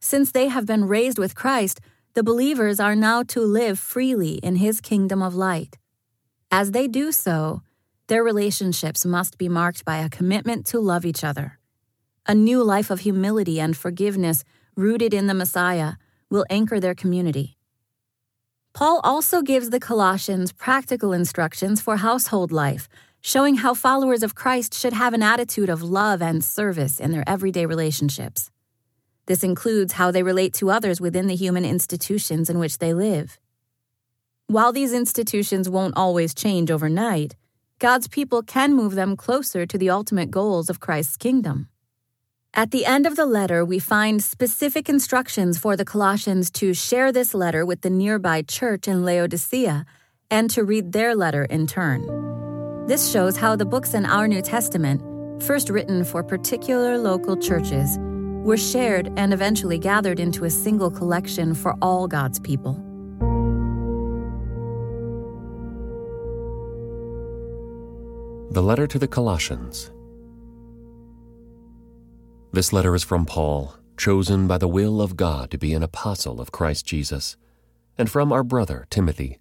Since 0.00 0.32
they 0.32 0.48
have 0.48 0.64
been 0.64 0.88
raised 0.88 1.18
with 1.18 1.34
Christ, 1.34 1.80
the 2.14 2.22
believers 2.22 2.80
are 2.80 2.96
now 2.96 3.22
to 3.24 3.40
live 3.40 3.78
freely 3.78 4.34
in 4.36 4.56
his 4.56 4.80
kingdom 4.80 5.22
of 5.22 5.34
light. 5.34 5.76
As 6.50 6.70
they 6.70 6.88
do 6.88 7.12
so, 7.12 7.62
their 8.06 8.24
relationships 8.24 9.04
must 9.04 9.36
be 9.36 9.50
marked 9.50 9.84
by 9.84 9.98
a 9.98 10.08
commitment 10.08 10.64
to 10.66 10.80
love 10.80 11.04
each 11.04 11.22
other. 11.22 11.58
A 12.26 12.34
new 12.34 12.64
life 12.64 12.90
of 12.90 13.00
humility 13.00 13.60
and 13.60 13.76
forgiveness 13.76 14.42
rooted 14.74 15.12
in 15.12 15.26
the 15.26 15.34
Messiah 15.34 15.94
will 16.30 16.46
anchor 16.48 16.80
their 16.80 16.94
community. 16.94 17.58
Paul 18.72 19.00
also 19.04 19.42
gives 19.42 19.70
the 19.70 19.80
Colossians 19.80 20.52
practical 20.52 21.12
instructions 21.12 21.82
for 21.82 21.96
household 21.96 22.50
life, 22.50 22.88
showing 23.20 23.56
how 23.56 23.74
followers 23.74 24.22
of 24.22 24.34
Christ 24.34 24.74
should 24.74 24.92
have 24.92 25.14
an 25.14 25.22
attitude 25.22 25.68
of 25.68 25.82
love 25.82 26.22
and 26.22 26.42
service 26.44 27.00
in 27.00 27.10
their 27.10 27.24
everyday 27.26 27.66
relationships. 27.66 28.50
This 29.26 29.44
includes 29.44 29.94
how 29.94 30.10
they 30.10 30.22
relate 30.22 30.54
to 30.54 30.70
others 30.70 31.00
within 31.00 31.26
the 31.26 31.36
human 31.36 31.64
institutions 31.64 32.48
in 32.48 32.58
which 32.58 32.78
they 32.78 32.94
live. 32.94 33.38
While 34.46 34.72
these 34.72 34.94
institutions 34.94 35.68
won't 35.68 35.96
always 35.96 36.34
change 36.34 36.70
overnight, 36.70 37.36
God's 37.78 38.08
people 38.08 38.42
can 38.42 38.74
move 38.74 38.94
them 38.94 39.16
closer 39.16 39.66
to 39.66 39.78
the 39.78 39.90
ultimate 39.90 40.30
goals 40.30 40.70
of 40.70 40.80
Christ's 40.80 41.18
kingdom. 41.18 41.68
At 42.54 42.70
the 42.70 42.86
end 42.86 43.06
of 43.06 43.14
the 43.14 43.26
letter, 43.26 43.64
we 43.64 43.78
find 43.78 44.24
specific 44.24 44.88
instructions 44.88 45.58
for 45.58 45.76
the 45.76 45.84
Colossians 45.84 46.50
to 46.52 46.72
share 46.72 47.12
this 47.12 47.34
letter 47.34 47.66
with 47.66 47.82
the 47.82 47.90
nearby 47.90 48.42
church 48.42 48.88
in 48.88 49.04
Laodicea 49.04 49.84
and 50.30 50.48
to 50.50 50.64
read 50.64 50.92
their 50.92 51.14
letter 51.14 51.44
in 51.44 51.66
turn. 51.66 52.47
This 52.88 53.12
shows 53.12 53.36
how 53.36 53.54
the 53.54 53.66
books 53.66 53.92
in 53.92 54.06
our 54.06 54.26
New 54.26 54.40
Testament, 54.40 55.02
first 55.42 55.68
written 55.68 56.04
for 56.04 56.22
particular 56.22 56.96
local 56.96 57.36
churches, 57.36 57.98
were 58.42 58.56
shared 58.56 59.12
and 59.18 59.34
eventually 59.34 59.78
gathered 59.78 60.18
into 60.18 60.46
a 60.46 60.50
single 60.50 60.90
collection 60.90 61.54
for 61.54 61.76
all 61.82 62.08
God's 62.08 62.38
people. 62.38 62.72
The 68.52 68.62
letter 68.62 68.86
to 68.86 68.98
the 68.98 69.06
Colossians. 69.06 69.90
This 72.54 72.72
letter 72.72 72.94
is 72.94 73.04
from 73.04 73.26
Paul, 73.26 73.76
chosen 73.98 74.46
by 74.46 74.56
the 74.56 74.66
will 74.66 75.02
of 75.02 75.14
God 75.14 75.50
to 75.50 75.58
be 75.58 75.74
an 75.74 75.82
apostle 75.82 76.40
of 76.40 76.52
Christ 76.52 76.86
Jesus, 76.86 77.36
and 77.98 78.10
from 78.10 78.32
our 78.32 78.42
brother 78.42 78.86
Timothy. 78.88 79.40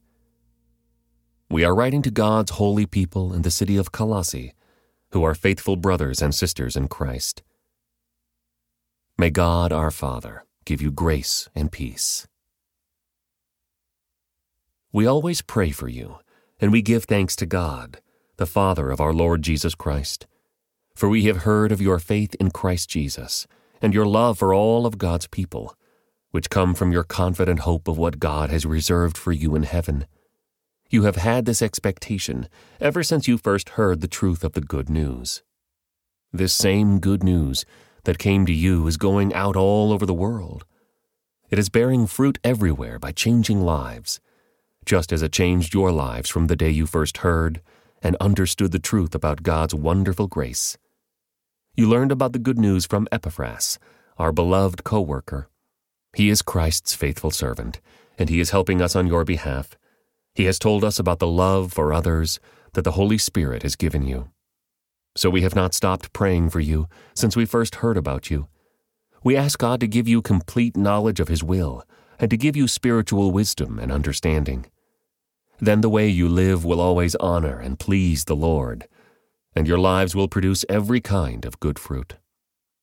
We 1.49 1.63
are 1.63 1.73
writing 1.73 2.01
to 2.01 2.11
God's 2.11 2.51
holy 2.51 2.85
people 2.85 3.33
in 3.33 3.43
the 3.43 3.51
city 3.51 3.77
of 3.77 3.93
Colossae, 3.93 4.53
who 5.11 5.23
are 5.23 5.33
faithful 5.33 5.77
brothers 5.77 6.21
and 6.21 6.35
sisters 6.35 6.75
in 6.75 6.89
Christ. 6.89 7.41
May 9.17 9.29
God 9.29 9.71
our 9.71 9.89
Father 9.89 10.43
give 10.65 10.81
you 10.81 10.91
grace 10.91 11.47
and 11.55 11.71
peace. 11.71 12.27
We 14.91 15.05
always 15.05 15.41
pray 15.41 15.71
for 15.71 15.87
you, 15.87 16.17
and 16.59 16.73
we 16.73 16.81
give 16.81 17.05
thanks 17.05 17.35
to 17.37 17.45
God, 17.45 18.01
the 18.35 18.45
Father 18.45 18.91
of 18.91 18.99
our 18.99 19.13
Lord 19.13 19.41
Jesus 19.41 19.73
Christ. 19.73 20.27
For 20.95 21.07
we 21.07 21.23
have 21.25 21.43
heard 21.43 21.71
of 21.71 21.81
your 21.81 21.99
faith 21.99 22.35
in 22.41 22.51
Christ 22.51 22.89
Jesus, 22.89 23.47
and 23.81 23.93
your 23.93 24.05
love 24.05 24.37
for 24.37 24.53
all 24.53 24.85
of 24.85 24.97
God's 24.97 25.27
people, 25.27 25.73
which 26.31 26.49
come 26.49 26.75
from 26.75 26.91
your 26.91 27.05
confident 27.05 27.59
hope 27.59 27.87
of 27.87 27.97
what 27.97 28.19
God 28.19 28.49
has 28.49 28.65
reserved 28.65 29.17
for 29.17 29.31
you 29.31 29.55
in 29.55 29.63
heaven. 29.63 30.07
You 30.89 31.03
have 31.03 31.17
had 31.17 31.45
this 31.45 31.61
expectation 31.61 32.47
ever 32.79 33.03
since 33.03 33.27
you 33.27 33.37
first 33.37 33.69
heard 33.71 33.99
the 33.99 34.07
truth 34.07 34.43
of 34.45 34.53
the 34.53 34.61
good 34.61 34.89
news. 34.89 35.43
This 36.31 36.53
same 36.53 36.99
good 36.99 37.23
news 37.23 37.65
that 38.05 38.17
came 38.17 38.45
to 38.45 38.53
you 38.53 38.87
is 38.87 38.95
going 38.95 39.33
out 39.33 39.57
all 39.57 39.91
over 39.91 40.05
the 40.05 40.13
world. 40.13 40.65
It 41.49 41.59
is 41.59 41.67
bearing 41.67 42.07
fruit 42.07 42.39
everywhere 42.41 42.99
by 42.99 43.11
changing 43.11 43.61
lives, 43.61 44.21
just 44.85 45.11
as 45.11 45.21
it 45.21 45.33
changed 45.33 45.73
your 45.73 45.91
lives 45.91 46.29
from 46.29 46.47
the 46.47 46.55
day 46.55 46.69
you 46.69 46.85
first 46.85 47.17
heard 47.17 47.61
and 48.01 48.15
understood 48.21 48.71
the 48.71 48.79
truth 48.79 49.13
about 49.13 49.43
God's 49.43 49.75
wonderful 49.75 50.27
grace. 50.27 50.77
You 51.75 51.89
learned 51.89 52.13
about 52.13 52.31
the 52.31 52.39
good 52.39 52.57
news 52.57 52.85
from 52.85 53.09
Epaphras, 53.11 53.77
our 54.17 54.31
beloved 54.31 54.85
co 54.85 55.01
worker. 55.01 55.49
He 56.13 56.29
is 56.29 56.41
Christ's 56.41 56.95
faithful 56.95 57.31
servant, 57.31 57.81
and 58.17 58.29
he 58.29 58.39
is 58.39 58.51
helping 58.51 58.81
us 58.81 58.95
on 58.95 59.05
your 59.05 59.25
behalf. 59.25 59.77
He 60.37 60.45
has 60.45 60.59
told 60.59 60.83
us 60.83 60.99
about 60.99 61.17
the 61.17 61.25
love 61.25 61.73
for 61.73 61.91
others 61.91 62.39
that 62.73 62.83
the 62.83 62.91
Holy 62.91 63.17
Spirit 63.17 63.63
has 63.63 63.75
given 63.75 64.05
you. 64.05 64.29
So 65.15 65.31
we 65.31 65.41
have 65.41 65.55
not 65.55 65.73
stopped 65.73 66.13
praying 66.13 66.51
for 66.51 66.59
you 66.59 66.87
since 67.15 67.35
we 67.35 67.43
first 67.43 67.77
heard 67.81 67.97
about 67.97 68.29
you. 68.29 68.47
We 69.23 69.35
ask 69.35 69.57
God 69.57 69.79
to 69.79 69.87
give 69.87 70.07
you 70.07 70.21
complete 70.21 70.77
knowledge 70.77 71.19
of 71.19 71.27
His 71.27 71.43
will 71.43 71.83
and 72.19 72.29
to 72.29 72.37
give 72.37 72.55
you 72.55 72.67
spiritual 72.67 73.31
wisdom 73.31 73.79
and 73.79 73.91
understanding. 73.91 74.67
Then 75.59 75.81
the 75.81 75.89
way 75.89 76.07
you 76.07 76.29
live 76.29 76.63
will 76.63 76.79
always 76.79 77.15
honor 77.15 77.57
and 77.57 77.79
please 77.79 78.25
the 78.25 78.35
Lord, 78.35 78.87
and 79.55 79.67
your 79.67 79.79
lives 79.79 80.15
will 80.15 80.27
produce 80.27 80.63
every 80.69 81.01
kind 81.01 81.45
of 81.45 81.59
good 81.59 81.79
fruit. 81.79 82.13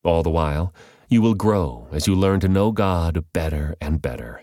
All 0.03 0.25
the 0.25 0.29
while, 0.29 0.75
you 1.09 1.23
will 1.23 1.35
grow 1.35 1.87
as 1.93 2.09
you 2.09 2.17
learn 2.17 2.41
to 2.41 2.49
know 2.49 2.73
God 2.73 3.25
better 3.33 3.77
and 3.81 4.03
better. 4.03 4.43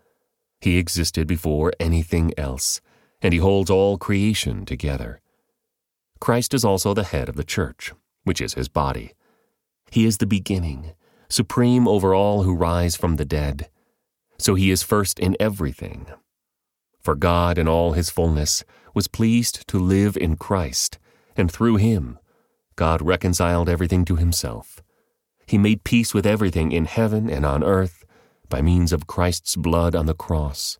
He 0.61 0.77
existed 0.77 1.27
before 1.27 1.73
anything 1.79 2.33
else, 2.37 2.81
and 3.21 3.33
he 3.33 3.39
holds 3.39 3.71
all 3.71 3.97
creation 3.97 4.63
together. 4.63 5.19
Christ 6.19 6.53
is 6.53 6.63
also 6.63 6.93
the 6.93 7.03
head 7.03 7.27
of 7.27 7.35
the 7.35 7.43
church, 7.43 7.93
which 8.23 8.39
is 8.39 8.53
his 8.53 8.69
body. 8.69 9.13
He 9.89 10.05
is 10.05 10.19
the 10.19 10.27
beginning, 10.27 10.93
supreme 11.29 11.87
over 11.87 12.13
all 12.13 12.43
who 12.43 12.53
rise 12.53 12.95
from 12.95 13.15
the 13.15 13.25
dead. 13.25 13.69
So 14.37 14.53
he 14.53 14.69
is 14.69 14.83
first 14.83 15.17
in 15.17 15.35
everything. 15.39 16.05
For 17.01 17.15
God, 17.15 17.57
in 17.57 17.67
all 17.67 17.93
his 17.93 18.11
fullness, 18.11 18.63
was 18.93 19.07
pleased 19.07 19.67
to 19.67 19.79
live 19.79 20.15
in 20.15 20.35
Christ, 20.35 20.99
and 21.35 21.51
through 21.51 21.77
him, 21.77 22.19
God 22.75 23.01
reconciled 23.01 23.67
everything 23.67 24.05
to 24.05 24.15
himself. 24.15 24.83
He 25.47 25.57
made 25.57 25.83
peace 25.83 26.13
with 26.13 26.27
everything 26.27 26.71
in 26.71 26.85
heaven 26.85 27.29
and 27.31 27.45
on 27.47 27.63
earth 27.63 28.00
by 28.51 28.61
means 28.61 28.93
of 28.93 29.07
Christ's 29.07 29.55
blood 29.55 29.95
on 29.95 30.05
the 30.05 30.13
cross. 30.13 30.77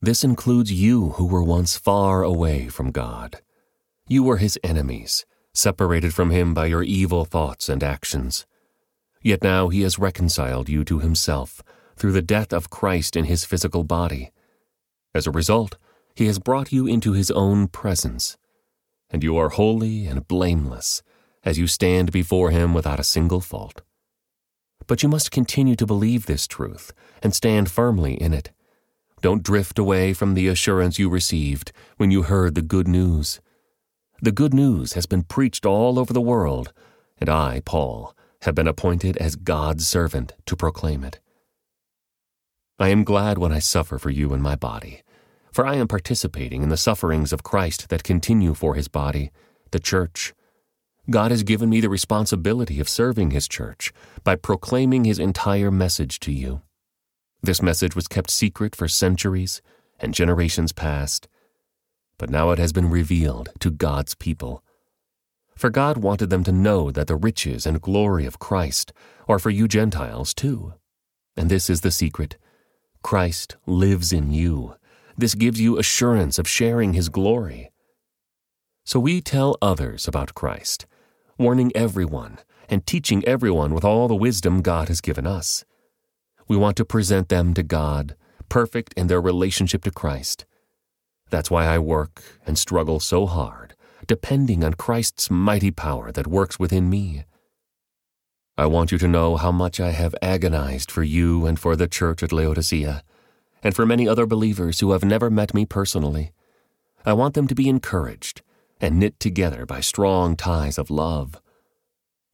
This 0.00 0.24
includes 0.24 0.72
you 0.72 1.10
who 1.10 1.26
were 1.26 1.42
once 1.44 1.76
far 1.76 2.24
away 2.24 2.66
from 2.66 2.90
God. 2.90 3.40
You 4.08 4.24
were 4.24 4.38
his 4.38 4.58
enemies, 4.64 5.24
separated 5.54 6.14
from 6.14 6.30
him 6.30 6.54
by 6.54 6.66
your 6.66 6.82
evil 6.82 7.24
thoughts 7.24 7.68
and 7.68 7.84
actions. 7.84 8.46
Yet 9.22 9.42
now 9.42 9.68
he 9.68 9.82
has 9.82 9.98
reconciled 9.98 10.68
you 10.68 10.84
to 10.84 10.98
himself 10.98 11.62
through 11.96 12.12
the 12.12 12.22
death 12.22 12.52
of 12.52 12.70
Christ 12.70 13.14
in 13.14 13.26
his 13.26 13.44
physical 13.44 13.84
body. 13.84 14.30
As 15.14 15.26
a 15.26 15.32
result, 15.32 15.76
he 16.14 16.26
has 16.26 16.38
brought 16.38 16.72
you 16.72 16.86
into 16.86 17.12
his 17.12 17.30
own 17.30 17.68
presence, 17.68 18.36
and 19.10 19.22
you 19.22 19.36
are 19.36 19.50
holy 19.50 20.06
and 20.06 20.26
blameless 20.26 21.02
as 21.44 21.58
you 21.58 21.66
stand 21.66 22.12
before 22.12 22.50
him 22.50 22.74
without 22.74 23.00
a 23.00 23.04
single 23.04 23.40
fault. 23.40 23.82
But 24.88 25.04
you 25.04 25.08
must 25.08 25.30
continue 25.30 25.76
to 25.76 25.86
believe 25.86 26.26
this 26.26 26.48
truth 26.48 26.92
and 27.22 27.32
stand 27.32 27.70
firmly 27.70 28.14
in 28.14 28.32
it. 28.32 28.50
Don't 29.20 29.42
drift 29.42 29.78
away 29.78 30.12
from 30.14 30.34
the 30.34 30.48
assurance 30.48 30.98
you 30.98 31.08
received 31.08 31.70
when 31.98 32.10
you 32.10 32.22
heard 32.22 32.56
the 32.56 32.62
good 32.62 32.88
news. 32.88 33.40
The 34.22 34.32
good 34.32 34.54
news 34.54 34.94
has 34.94 35.06
been 35.06 35.22
preached 35.22 35.66
all 35.66 35.98
over 35.98 36.12
the 36.12 36.20
world, 36.20 36.72
and 37.18 37.28
I, 37.28 37.62
Paul, 37.64 38.16
have 38.42 38.54
been 38.54 38.66
appointed 38.66 39.16
as 39.18 39.36
God's 39.36 39.86
servant 39.86 40.32
to 40.46 40.56
proclaim 40.56 41.04
it. 41.04 41.20
I 42.78 42.88
am 42.88 43.04
glad 43.04 43.38
when 43.38 43.52
I 43.52 43.58
suffer 43.58 43.98
for 43.98 44.10
you 44.10 44.32
in 44.32 44.40
my 44.40 44.54
body, 44.54 45.02
for 45.52 45.66
I 45.66 45.74
am 45.74 45.88
participating 45.88 46.62
in 46.62 46.68
the 46.68 46.76
sufferings 46.76 47.32
of 47.32 47.42
Christ 47.42 47.88
that 47.88 48.04
continue 48.04 48.54
for 48.54 48.74
his 48.74 48.88
body, 48.88 49.32
the 49.72 49.80
church. 49.80 50.32
God 51.10 51.30
has 51.30 51.42
given 51.42 51.70
me 51.70 51.80
the 51.80 51.88
responsibility 51.88 52.80
of 52.80 52.88
serving 52.88 53.30
his 53.30 53.48
church 53.48 53.92
by 54.24 54.36
proclaiming 54.36 55.04
his 55.04 55.18
entire 55.18 55.70
message 55.70 56.20
to 56.20 56.32
you. 56.32 56.60
This 57.42 57.62
message 57.62 57.96
was 57.96 58.08
kept 58.08 58.30
secret 58.30 58.76
for 58.76 58.88
centuries 58.88 59.62
and 59.98 60.12
generations 60.12 60.72
past, 60.72 61.26
but 62.18 62.28
now 62.28 62.50
it 62.50 62.58
has 62.58 62.72
been 62.72 62.90
revealed 62.90 63.48
to 63.60 63.70
God's 63.70 64.14
people. 64.14 64.62
For 65.56 65.70
God 65.70 65.96
wanted 65.96 66.28
them 66.28 66.44
to 66.44 66.52
know 66.52 66.90
that 66.90 67.06
the 67.06 67.16
riches 67.16 67.64
and 67.64 67.80
glory 67.80 68.26
of 68.26 68.38
Christ 68.38 68.92
are 69.26 69.38
for 69.38 69.50
you 69.50 69.66
Gentiles 69.66 70.34
too. 70.34 70.74
And 71.36 71.50
this 71.50 71.70
is 71.70 71.80
the 71.80 71.90
secret 71.90 72.36
Christ 73.02 73.56
lives 73.64 74.12
in 74.12 74.30
you. 74.30 74.74
This 75.16 75.34
gives 75.34 75.60
you 75.60 75.78
assurance 75.78 76.38
of 76.38 76.46
sharing 76.46 76.92
his 76.92 77.08
glory. 77.08 77.70
So 78.84 79.00
we 79.00 79.20
tell 79.20 79.56
others 79.62 80.06
about 80.06 80.34
Christ, 80.34 80.86
warning 81.38 81.72
everyone 81.74 82.38
and 82.68 82.86
teaching 82.86 83.24
everyone 83.24 83.72
with 83.72 83.84
all 83.84 84.08
the 84.08 84.14
wisdom 84.14 84.60
God 84.60 84.88
has 84.88 85.00
given 85.00 85.26
us. 85.26 85.64
We 86.48 86.56
want 86.56 86.76
to 86.78 86.84
present 86.84 87.28
them 87.28 87.54
to 87.54 87.62
God, 87.62 88.16
perfect 88.48 88.92
in 88.94 89.06
their 89.06 89.20
relationship 89.20 89.84
to 89.84 89.90
Christ. 89.90 90.44
That's 91.30 91.50
why 91.50 91.66
I 91.66 91.78
work 91.78 92.22
and 92.46 92.58
struggle 92.58 93.00
so 93.00 93.26
hard 93.26 93.74
depending 94.06 94.64
on 94.64 94.72
Christ's 94.74 95.30
mighty 95.30 95.70
power 95.70 96.10
that 96.12 96.26
works 96.26 96.58
within 96.58 96.88
me. 96.88 97.24
I 98.56 98.66
want 98.66 98.90
you 98.90 98.98
to 98.98 99.06
know 99.06 99.36
how 99.36 99.52
much 99.52 99.78
I 99.78 99.90
have 99.90 100.14
agonized 100.22 100.90
for 100.90 101.02
you 101.02 101.46
and 101.46 101.60
for 101.60 101.76
the 101.76 101.86
church 101.86 102.22
at 102.22 102.32
Laodicea, 102.32 103.04
and 103.62 103.76
for 103.76 103.84
many 103.84 104.08
other 104.08 104.24
believers 104.24 104.80
who 104.80 104.92
have 104.92 105.04
never 105.04 105.30
met 105.30 105.52
me 105.52 105.66
personally. 105.66 106.32
I 107.04 107.12
want 107.12 107.34
them 107.34 107.46
to 107.48 107.54
be 107.54 107.68
encouraged 107.68 108.42
and 108.80 108.98
knit 108.98 109.18
together 109.20 109.66
by 109.66 109.80
strong 109.80 110.36
ties 110.36 110.78
of 110.78 110.90
love. 110.90 111.40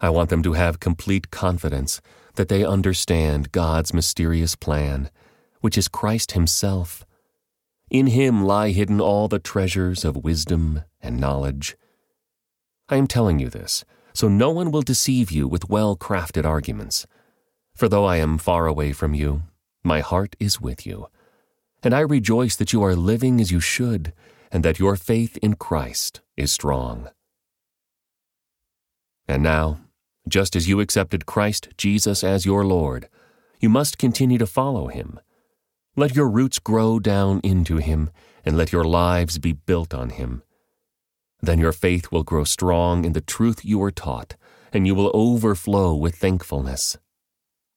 I 0.01 0.11
want 0.11 0.31
them 0.31 0.43
to 0.43 0.53
have 0.53 0.81
complete 0.81 1.31
confidence 1.31 2.01
that 2.35 2.49
they 2.49 2.65
understand 2.65 3.53
God's 3.53 3.95
mysterious 3.95 4.55
plan, 4.55 5.11
which 5.61 5.79
is 5.79 5.89
Christ 5.89 6.33
Himself 6.33 7.07
in 7.95 8.09
him 8.09 8.45
lie 8.45 8.71
hidden 8.71 9.01
all 9.01 9.29
the 9.29 9.39
treasures 9.39 10.05
of 10.05 10.25
wisdom 10.25 10.83
and 11.01 11.21
knowledge. 11.21 11.77
I 12.89 12.97
am 12.97 13.07
telling 13.07 13.39
you 13.39 13.49
this, 13.49 13.85
so 14.13 14.29
no 14.29 14.51
one 14.51 14.71
will 14.71 14.83
deceive 14.83 15.31
you 15.31 15.47
with 15.47 15.69
well 15.69 15.97
crafted 15.97 16.45
arguments. 16.45 17.07
For 17.75 17.89
though 17.89 18.05
I 18.05 18.17
am 18.17 18.39
far 18.39 18.67
away 18.67 18.93
from 18.93 19.15
you, 19.15 19.43
my 19.83 20.01
heart 20.01 20.35
is 20.41 20.61
with 20.61 20.85
you. 20.85 21.07
And 21.83 21.95
I 21.95 22.01
rejoice 22.01 22.57
that 22.57 22.73
you 22.73 22.83
are 22.83 22.97
living 22.97 23.41
as 23.41 23.53
you 23.53 23.61
should, 23.61 24.13
and 24.55 24.65
that 24.65 24.79
your 24.79 24.97
faith 24.97 25.37
in 25.43 25.57
Christ 25.57 26.23
is 26.35 26.51
strong. 26.51 27.11
And 29.29 29.43
now, 29.43 29.81
just 30.27 30.57
as 30.57 30.67
you 30.67 30.81
accepted 30.81 31.27
Christ 31.27 31.69
Jesus 31.77 32.25
as 32.25 32.47
your 32.47 32.65
Lord, 32.65 33.11
you 33.61 33.69
must 33.69 33.99
continue 33.99 34.39
to 34.39 34.47
follow 34.47 34.87
him 34.87 35.21
let 35.97 36.17
your 36.17 36.29
roots 36.29 36.59
grow 36.59 36.99
down 36.99 37.41
into 37.45 37.77
Him, 37.77 38.11
and 38.45 38.57
let 38.57 38.73
your 38.73 38.83
lives 38.83 39.39
be 39.39 39.53
built 39.53 39.95
on 39.95 40.11
Him. 40.11 40.43
Then 41.41 41.61
your 41.61 41.71
faith 41.73 42.11
will 42.11 42.25
grow 42.25 42.43
strong 42.43 43.05
in 43.05 43.13
the 43.13 43.21
truth 43.21 43.65
you 43.65 43.79
were 43.79 43.93
taught, 43.93 44.35
and 44.73 44.89
you 44.89 44.95
will 44.95 45.13
overflow 45.15 45.95
with 45.95 46.17
thankfulness. 46.17 46.97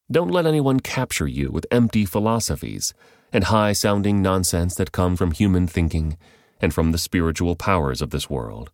Don't 0.09 0.31
let 0.31 0.47
anyone 0.47 0.79
capture 0.79 1.27
you 1.27 1.51
with 1.51 1.67
empty 1.69 2.05
philosophies 2.05 2.93
and 3.31 3.45
high 3.45 3.73
sounding 3.73 4.21
nonsense 4.21 4.73
that 4.75 4.91
come 4.91 5.15
from 5.15 5.31
human 5.31 5.67
thinking 5.67 6.17
and 6.61 6.73
from 6.73 6.91
the 6.91 6.97
spiritual 6.97 7.55
powers 7.55 8.01
of 8.01 8.09
this 8.09 8.29
world, 8.29 8.71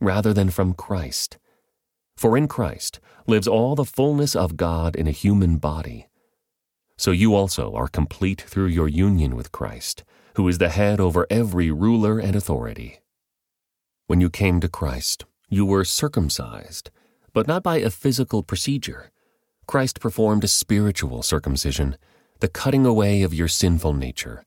rather 0.00 0.32
than 0.32 0.50
from 0.50 0.74
Christ. 0.74 1.38
For 2.16 2.36
in 2.36 2.48
Christ 2.48 3.00
lives 3.26 3.48
all 3.48 3.74
the 3.74 3.84
fullness 3.84 4.34
of 4.34 4.56
God 4.56 4.96
in 4.96 5.06
a 5.06 5.12
human 5.12 5.58
body 5.58 6.08
so 6.98 7.12
you 7.12 7.34
also 7.34 7.74
are 7.74 7.86
complete 7.86 8.42
through 8.42 8.66
your 8.66 8.88
union 8.88 9.36
with 9.36 9.52
Christ, 9.52 10.02
who 10.34 10.48
is 10.48 10.58
the 10.58 10.68
head 10.68 10.98
over 10.98 11.28
every 11.30 11.70
ruler 11.70 12.18
and 12.18 12.34
authority. 12.34 13.00
When 14.08 14.20
you 14.20 14.28
came 14.28 14.60
to 14.60 14.68
Christ, 14.68 15.24
you 15.48 15.64
were 15.64 15.84
circumcised, 15.84 16.90
but 17.32 17.46
not 17.46 17.62
by 17.62 17.76
a 17.76 17.90
physical 17.90 18.42
procedure. 18.42 19.12
Christ 19.66 20.00
performed 20.00 20.42
a 20.42 20.48
spiritual 20.48 21.22
circumcision, 21.22 21.96
the 22.40 22.48
cutting 22.48 22.84
away 22.84 23.22
of 23.22 23.32
your 23.32 23.48
sinful 23.48 23.94
nature. 23.94 24.44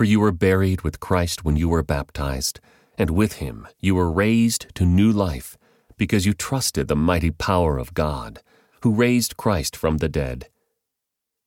For 0.00 0.04
you 0.04 0.20
were 0.20 0.32
buried 0.32 0.80
with 0.80 0.98
Christ 0.98 1.44
when 1.44 1.56
you 1.56 1.68
were 1.68 1.82
baptized, 1.82 2.58
and 2.96 3.10
with 3.10 3.34
him 3.34 3.68
you 3.80 3.94
were 3.94 4.10
raised 4.10 4.74
to 4.76 4.86
new 4.86 5.12
life, 5.12 5.58
because 5.98 6.24
you 6.24 6.32
trusted 6.32 6.88
the 6.88 6.96
mighty 6.96 7.30
power 7.30 7.76
of 7.76 7.92
God, 7.92 8.40
who 8.80 8.94
raised 8.94 9.36
Christ 9.36 9.76
from 9.76 9.98
the 9.98 10.08
dead. 10.08 10.48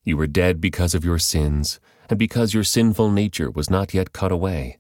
You 0.03 0.17
were 0.17 0.27
dead 0.27 0.61
because 0.61 0.93
of 0.93 1.03
your 1.03 1.17
sins, 1.17 1.79
and 2.11 2.19
because 2.19 2.53
your 2.53 2.63
sinful 2.63 3.09
nature 3.09 3.49
was 3.49 3.71
not 3.71 3.91
yet 3.91 4.13
cut 4.13 4.31
away. 4.31 4.77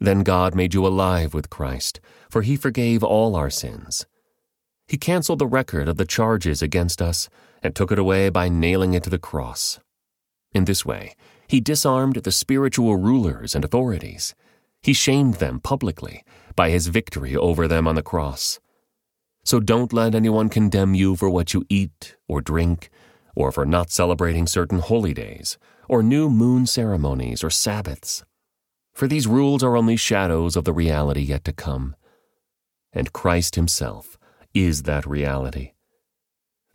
Then 0.00 0.22
God 0.22 0.54
made 0.54 0.72
you 0.72 0.86
alive 0.86 1.34
with 1.34 1.50
Christ, 1.50 2.00
for 2.30 2.40
he 2.40 2.56
forgave 2.56 3.04
all 3.04 3.36
our 3.36 3.50
sins. 3.50 4.06
He 4.88 4.96
canceled 4.96 5.40
the 5.40 5.46
record 5.46 5.86
of 5.86 5.98
the 5.98 6.06
charges 6.06 6.62
against 6.62 7.02
us 7.02 7.28
and 7.62 7.76
took 7.76 7.92
it 7.92 7.98
away 7.98 8.30
by 8.30 8.48
nailing 8.48 8.94
it 8.94 9.02
to 9.02 9.10
the 9.10 9.18
cross. 9.18 9.80
In 10.54 10.64
this 10.64 10.86
way, 10.86 11.14
he 11.48 11.60
disarmed 11.60 12.16
the 12.16 12.32
spiritual 12.32 12.96
rulers 12.96 13.54
and 13.54 13.64
authorities. 13.64 14.34
He 14.82 14.92
shamed 14.92 15.34
them 15.34 15.60
publicly 15.60 16.24
by 16.54 16.70
his 16.70 16.88
victory 16.88 17.36
over 17.36 17.68
them 17.68 17.86
on 17.86 17.94
the 17.94 18.02
cross. 18.02 18.60
So 19.44 19.60
don't 19.60 19.92
let 19.92 20.14
anyone 20.14 20.48
condemn 20.48 20.94
you 20.94 21.16
for 21.16 21.30
what 21.30 21.54
you 21.54 21.64
eat 21.68 22.16
or 22.28 22.40
drink 22.40 22.90
or 23.36 23.52
for 23.52 23.66
not 23.66 23.90
celebrating 23.90 24.46
certain 24.46 24.80
holy 24.80 25.14
days, 25.14 25.58
or 25.88 26.02
new 26.02 26.28
moon 26.28 26.66
ceremonies 26.66 27.44
or 27.44 27.50
Sabbaths. 27.50 28.24
For 28.94 29.06
these 29.06 29.26
rules 29.28 29.62
are 29.62 29.76
only 29.76 29.96
shadows 29.96 30.56
of 30.56 30.64
the 30.64 30.72
reality 30.72 31.20
yet 31.20 31.44
to 31.44 31.52
come. 31.52 31.94
And 32.94 33.12
Christ 33.12 33.54
Himself 33.54 34.18
is 34.54 34.84
that 34.84 35.06
reality. 35.06 35.72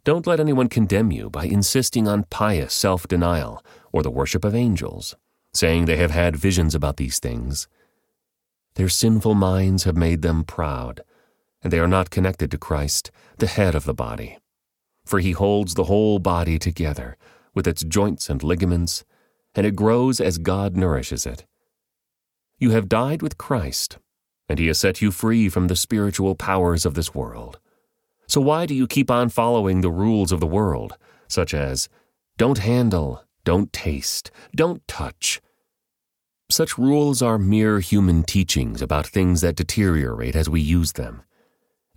Don't 0.03 0.27
let 0.27 0.39
anyone 0.39 0.69
condemn 0.69 1.11
you 1.11 1.31
by 1.31 1.45
insisting 1.45 2.07
on 2.07 2.25
pious 2.29 2.73
self 2.73 3.07
denial 3.07 3.65
or 3.91 4.03
the 4.03 4.11
worship 4.11 4.45
of 4.45 4.55
angels, 4.55 5.15
saying 5.53 5.85
they 5.85 5.97
have 5.97 6.11
had 6.11 6.35
visions 6.35 6.75
about 6.75 6.97
these 6.97 7.19
things. 7.19 7.67
Their 8.75 8.89
sinful 8.89 9.35
minds 9.35 9.83
have 9.83 9.97
made 9.97 10.21
them 10.21 10.43
proud, 10.43 11.01
and 11.61 11.71
they 11.71 11.79
are 11.79 11.87
not 11.87 12.09
connected 12.09 12.51
to 12.51 12.57
Christ, 12.57 13.11
the 13.37 13.47
head 13.47 13.75
of 13.75 13.85
the 13.85 13.93
body 13.93 14.37
for 15.05 15.19
he 15.19 15.31
holds 15.31 15.73
the 15.73 15.85
whole 15.85 16.19
body 16.19 16.57
together 16.57 17.17
with 17.53 17.67
its 17.67 17.83
joints 17.83 18.29
and 18.29 18.43
ligaments, 18.43 19.03
and 19.55 19.65
it 19.65 19.75
grows 19.75 20.21
as 20.21 20.37
God 20.37 20.77
nourishes 20.77 21.25
it. 21.25 21.45
You 22.57 22.71
have 22.71 22.87
died 22.87 23.21
with 23.21 23.37
Christ, 23.37 23.97
and 24.47 24.59
he 24.59 24.67
has 24.67 24.79
set 24.79 25.01
you 25.01 25.11
free 25.11 25.49
from 25.49 25.67
the 25.67 25.75
spiritual 25.75 26.35
powers 26.35 26.85
of 26.85 26.93
this 26.93 27.13
world. 27.13 27.59
So 28.27 28.39
why 28.39 28.65
do 28.65 28.73
you 28.73 28.87
keep 28.87 29.11
on 29.11 29.29
following 29.29 29.81
the 29.81 29.91
rules 29.91 30.31
of 30.31 30.39
the 30.39 30.47
world, 30.47 30.97
such 31.27 31.53
as 31.53 31.89
don't 32.37 32.59
handle, 32.59 33.23
don't 33.43 33.71
taste, 33.73 34.31
don't 34.55 34.85
touch? 34.87 35.41
Such 36.49 36.77
rules 36.77 37.21
are 37.21 37.37
mere 37.37 37.79
human 37.79 38.23
teachings 38.23 38.81
about 38.81 39.07
things 39.07 39.41
that 39.41 39.55
deteriorate 39.55 40.35
as 40.35 40.49
we 40.49 40.61
use 40.61 40.93
them. 40.93 41.23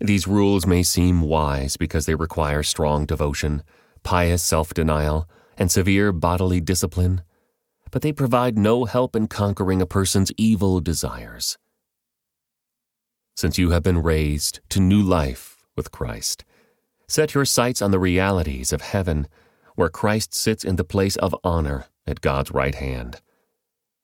These 0.00 0.26
rules 0.26 0.66
may 0.66 0.82
seem 0.82 1.20
wise 1.20 1.76
because 1.76 2.06
they 2.06 2.14
require 2.14 2.62
strong 2.62 3.06
devotion, 3.06 3.62
pious 4.02 4.42
self 4.42 4.72
denial, 4.74 5.28
and 5.56 5.70
severe 5.70 6.12
bodily 6.12 6.60
discipline, 6.60 7.22
but 7.90 8.02
they 8.02 8.12
provide 8.12 8.58
no 8.58 8.84
help 8.84 9.14
in 9.16 9.28
conquering 9.28 9.82
a 9.82 9.86
person's 9.86 10.32
evil 10.36 10.80
desires. 10.80 11.56
Since 13.36 13.58
you 13.58 13.70
have 13.70 13.82
been 13.82 14.02
raised 14.02 14.60
to 14.70 14.80
new 14.80 15.02
life 15.02 15.56
with 15.76 15.90
Christ, 15.90 16.44
Set 17.06 17.34
your 17.34 17.44
sights 17.44 17.82
on 17.82 17.90
the 17.90 17.98
realities 17.98 18.72
of 18.72 18.80
heaven, 18.80 19.28
where 19.74 19.88
Christ 19.88 20.34
sits 20.34 20.64
in 20.64 20.76
the 20.76 20.84
place 20.84 21.16
of 21.16 21.34
honor 21.42 21.86
at 22.06 22.20
God's 22.20 22.50
right 22.50 22.74
hand. 22.74 23.20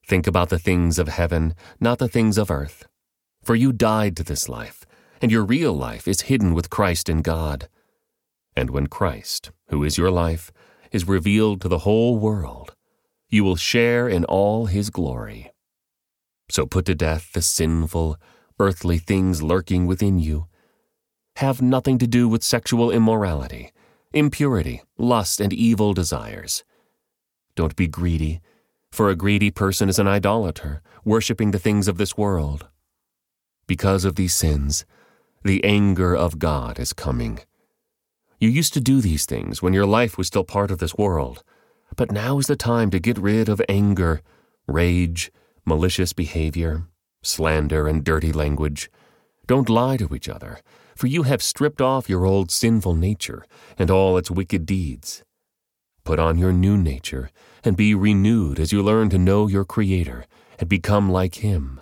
Think 0.06 0.26
about 0.26 0.48
the 0.48 0.58
things 0.58 0.98
of 0.98 1.08
heaven, 1.08 1.54
not 1.78 1.98
the 1.98 2.08
things 2.08 2.36
of 2.38 2.50
earth. 2.50 2.86
For 3.42 3.54
you 3.54 3.72
died 3.72 4.16
to 4.16 4.24
this 4.24 4.48
life, 4.48 4.84
and 5.22 5.30
your 5.30 5.44
real 5.44 5.72
life 5.72 6.08
is 6.08 6.22
hidden 6.22 6.54
with 6.54 6.70
Christ 6.70 7.08
in 7.08 7.22
God. 7.22 7.68
And 8.56 8.70
when 8.70 8.88
Christ, 8.88 9.52
who 9.68 9.84
is 9.84 9.96
your 9.96 10.10
life, 10.10 10.50
is 10.90 11.06
revealed 11.06 11.60
to 11.60 11.68
the 11.68 11.80
whole 11.80 12.18
world, 12.18 12.74
you 13.28 13.44
will 13.44 13.56
share 13.56 14.08
in 14.08 14.24
all 14.24 14.66
his 14.66 14.90
glory. 14.90 15.50
So 16.50 16.66
put 16.66 16.84
to 16.86 16.96
death 16.96 17.32
the 17.32 17.42
sinful, 17.42 18.16
earthly 18.58 18.98
things 18.98 19.42
lurking 19.42 19.86
within 19.86 20.18
you. 20.18 20.46
Have 21.36 21.62
nothing 21.62 21.96
to 21.98 22.08
do 22.08 22.28
with 22.28 22.42
sexual 22.42 22.90
immorality, 22.90 23.72
impurity, 24.12 24.82
lust, 24.98 25.40
and 25.40 25.52
evil 25.52 25.94
desires. 25.94 26.64
Don't 27.54 27.76
be 27.76 27.86
greedy, 27.86 28.40
for 28.90 29.08
a 29.08 29.16
greedy 29.16 29.50
person 29.50 29.88
is 29.88 29.98
an 29.98 30.08
idolater, 30.08 30.82
worshipping 31.04 31.52
the 31.52 31.58
things 31.58 31.86
of 31.86 31.96
this 31.96 32.16
world. 32.16 32.66
Because 33.66 34.04
of 34.04 34.16
these 34.16 34.34
sins, 34.34 34.84
the 35.44 35.62
anger 35.62 36.14
of 36.16 36.38
God 36.38 36.78
is 36.78 36.92
coming. 36.92 37.40
You 38.40 38.48
used 38.48 38.74
to 38.74 38.80
do 38.80 39.00
these 39.00 39.26
things 39.26 39.62
when 39.62 39.74
your 39.74 39.86
life 39.86 40.18
was 40.18 40.26
still 40.26 40.44
part 40.44 40.70
of 40.70 40.78
this 40.78 40.96
world, 40.96 41.44
but 41.94 42.10
now 42.10 42.38
is 42.38 42.46
the 42.46 42.56
time 42.56 42.90
to 42.90 42.98
get 42.98 43.18
rid 43.18 43.48
of 43.48 43.62
anger, 43.68 44.22
rage, 44.66 45.30
malicious 45.64 46.12
behavior, 46.12 46.86
slander, 47.22 47.86
and 47.86 48.02
dirty 48.02 48.32
language. 48.32 48.90
Don't 49.46 49.68
lie 49.68 49.96
to 49.98 50.14
each 50.14 50.28
other, 50.28 50.60
for 51.00 51.06
you 51.06 51.22
have 51.22 51.42
stripped 51.42 51.80
off 51.80 52.10
your 52.10 52.26
old 52.26 52.50
sinful 52.50 52.94
nature 52.94 53.46
and 53.78 53.90
all 53.90 54.18
its 54.18 54.30
wicked 54.30 54.66
deeds. 54.66 55.24
Put 56.04 56.18
on 56.18 56.36
your 56.36 56.52
new 56.52 56.76
nature 56.76 57.30
and 57.64 57.74
be 57.74 57.94
renewed 57.94 58.60
as 58.60 58.70
you 58.70 58.82
learn 58.82 59.08
to 59.08 59.18
know 59.18 59.46
your 59.46 59.64
Creator 59.64 60.26
and 60.58 60.68
become 60.68 61.10
like 61.10 61.36
Him. 61.36 61.80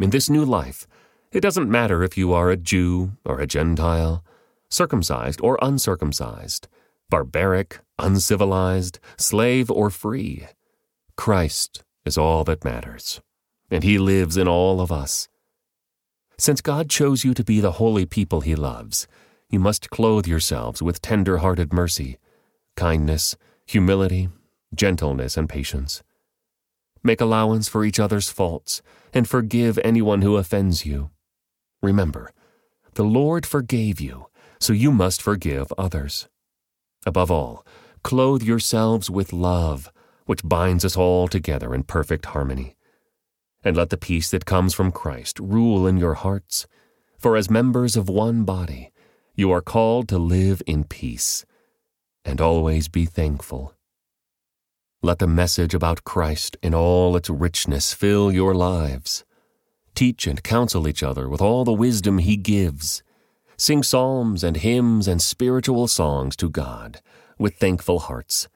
In 0.00 0.10
this 0.10 0.28
new 0.28 0.44
life, 0.44 0.88
it 1.30 1.40
doesn't 1.40 1.70
matter 1.70 2.02
if 2.02 2.18
you 2.18 2.32
are 2.32 2.50
a 2.50 2.56
Jew 2.56 3.12
or 3.24 3.38
a 3.38 3.46
Gentile, 3.46 4.24
circumcised 4.70 5.40
or 5.40 5.56
uncircumcised, 5.62 6.66
barbaric, 7.08 7.78
uncivilized, 7.96 8.98
slave 9.16 9.70
or 9.70 9.88
free. 9.88 10.48
Christ 11.16 11.84
is 12.04 12.18
all 12.18 12.42
that 12.42 12.64
matters, 12.64 13.20
and 13.70 13.84
He 13.84 13.98
lives 13.98 14.36
in 14.36 14.48
all 14.48 14.80
of 14.80 14.90
us. 14.90 15.28
Since 16.38 16.60
God 16.60 16.90
chose 16.90 17.24
you 17.24 17.32
to 17.32 17.42
be 17.42 17.60
the 17.60 17.72
holy 17.72 18.04
people 18.04 18.42
He 18.42 18.54
loves, 18.54 19.06
you 19.48 19.58
must 19.58 19.88
clothe 19.88 20.26
yourselves 20.26 20.82
with 20.82 21.00
tender 21.00 21.38
hearted 21.38 21.72
mercy, 21.72 22.18
kindness, 22.76 23.36
humility, 23.66 24.28
gentleness, 24.74 25.38
and 25.38 25.48
patience. 25.48 26.02
Make 27.02 27.22
allowance 27.22 27.68
for 27.68 27.84
each 27.84 27.98
other's 27.98 28.28
faults, 28.28 28.82
and 29.14 29.26
forgive 29.26 29.78
anyone 29.82 30.20
who 30.20 30.36
offends 30.36 30.84
you. 30.84 31.10
Remember, 31.82 32.32
the 32.94 33.04
Lord 33.04 33.46
forgave 33.46 33.98
you, 33.98 34.26
so 34.60 34.74
you 34.74 34.92
must 34.92 35.22
forgive 35.22 35.72
others. 35.78 36.28
Above 37.06 37.30
all, 37.30 37.64
clothe 38.02 38.42
yourselves 38.42 39.08
with 39.08 39.32
love, 39.32 39.90
which 40.26 40.42
binds 40.44 40.84
us 40.84 40.96
all 40.96 41.28
together 41.28 41.74
in 41.74 41.82
perfect 41.82 42.26
harmony. 42.26 42.76
And 43.66 43.76
let 43.76 43.90
the 43.90 43.96
peace 43.96 44.30
that 44.30 44.46
comes 44.46 44.74
from 44.74 44.92
Christ 44.92 45.40
rule 45.40 45.88
in 45.88 45.96
your 45.96 46.14
hearts, 46.14 46.68
for 47.18 47.36
as 47.36 47.50
members 47.50 47.96
of 47.96 48.08
one 48.08 48.44
body, 48.44 48.92
you 49.34 49.50
are 49.50 49.60
called 49.60 50.08
to 50.10 50.18
live 50.18 50.62
in 50.68 50.84
peace, 50.84 51.44
and 52.24 52.40
always 52.40 52.86
be 52.86 53.06
thankful. 53.06 53.74
Let 55.02 55.18
the 55.18 55.26
message 55.26 55.74
about 55.74 56.04
Christ 56.04 56.56
in 56.62 56.76
all 56.76 57.16
its 57.16 57.28
richness 57.28 57.92
fill 57.92 58.30
your 58.30 58.54
lives. 58.54 59.24
Teach 59.96 60.28
and 60.28 60.44
counsel 60.44 60.86
each 60.86 61.02
other 61.02 61.28
with 61.28 61.42
all 61.42 61.64
the 61.64 61.72
wisdom 61.72 62.18
He 62.18 62.36
gives. 62.36 63.02
Sing 63.56 63.82
psalms 63.82 64.44
and 64.44 64.58
hymns 64.58 65.08
and 65.08 65.20
spiritual 65.20 65.88
songs 65.88 66.36
to 66.36 66.48
God 66.48 67.00
with 67.36 67.56
thankful 67.56 67.98
hearts. 67.98 68.46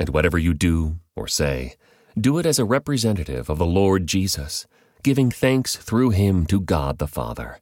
And 0.00 0.08
whatever 0.08 0.36
you 0.36 0.52
do 0.52 0.98
or 1.14 1.28
say, 1.28 1.76
do 2.22 2.38
it 2.38 2.46
as 2.46 2.58
a 2.58 2.64
representative 2.64 3.48
of 3.48 3.58
the 3.58 3.66
Lord 3.66 4.06
Jesus, 4.06 4.66
giving 5.02 5.30
thanks 5.30 5.76
through 5.76 6.10
Him 6.10 6.46
to 6.46 6.60
God 6.60 6.98
the 6.98 7.06
Father. 7.06 7.60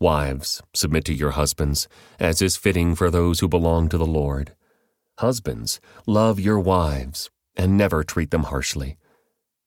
Wives, 0.00 0.62
submit 0.74 1.04
to 1.04 1.14
your 1.14 1.32
husbands, 1.32 1.86
as 2.18 2.40
is 2.40 2.56
fitting 2.56 2.94
for 2.94 3.10
those 3.10 3.40
who 3.40 3.48
belong 3.48 3.88
to 3.88 3.98
the 3.98 4.06
Lord. 4.06 4.54
Husbands, 5.18 5.80
love 6.06 6.40
your 6.40 6.58
wives, 6.58 7.30
and 7.56 7.76
never 7.76 8.02
treat 8.02 8.30
them 8.30 8.44
harshly. 8.44 8.96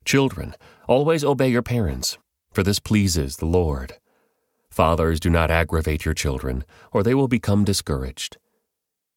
Children, 0.05 0.55
always 0.87 1.23
obey 1.23 1.49
your 1.49 1.61
parents, 1.61 2.17
for 2.51 2.63
this 2.63 2.79
pleases 2.79 3.37
the 3.37 3.45
Lord. 3.45 3.97
Fathers, 4.71 5.19
do 5.19 5.29
not 5.29 5.51
aggravate 5.51 6.03
your 6.03 6.15
children, 6.15 6.65
or 6.91 7.03
they 7.03 7.13
will 7.13 7.27
become 7.27 7.63
discouraged. 7.63 8.37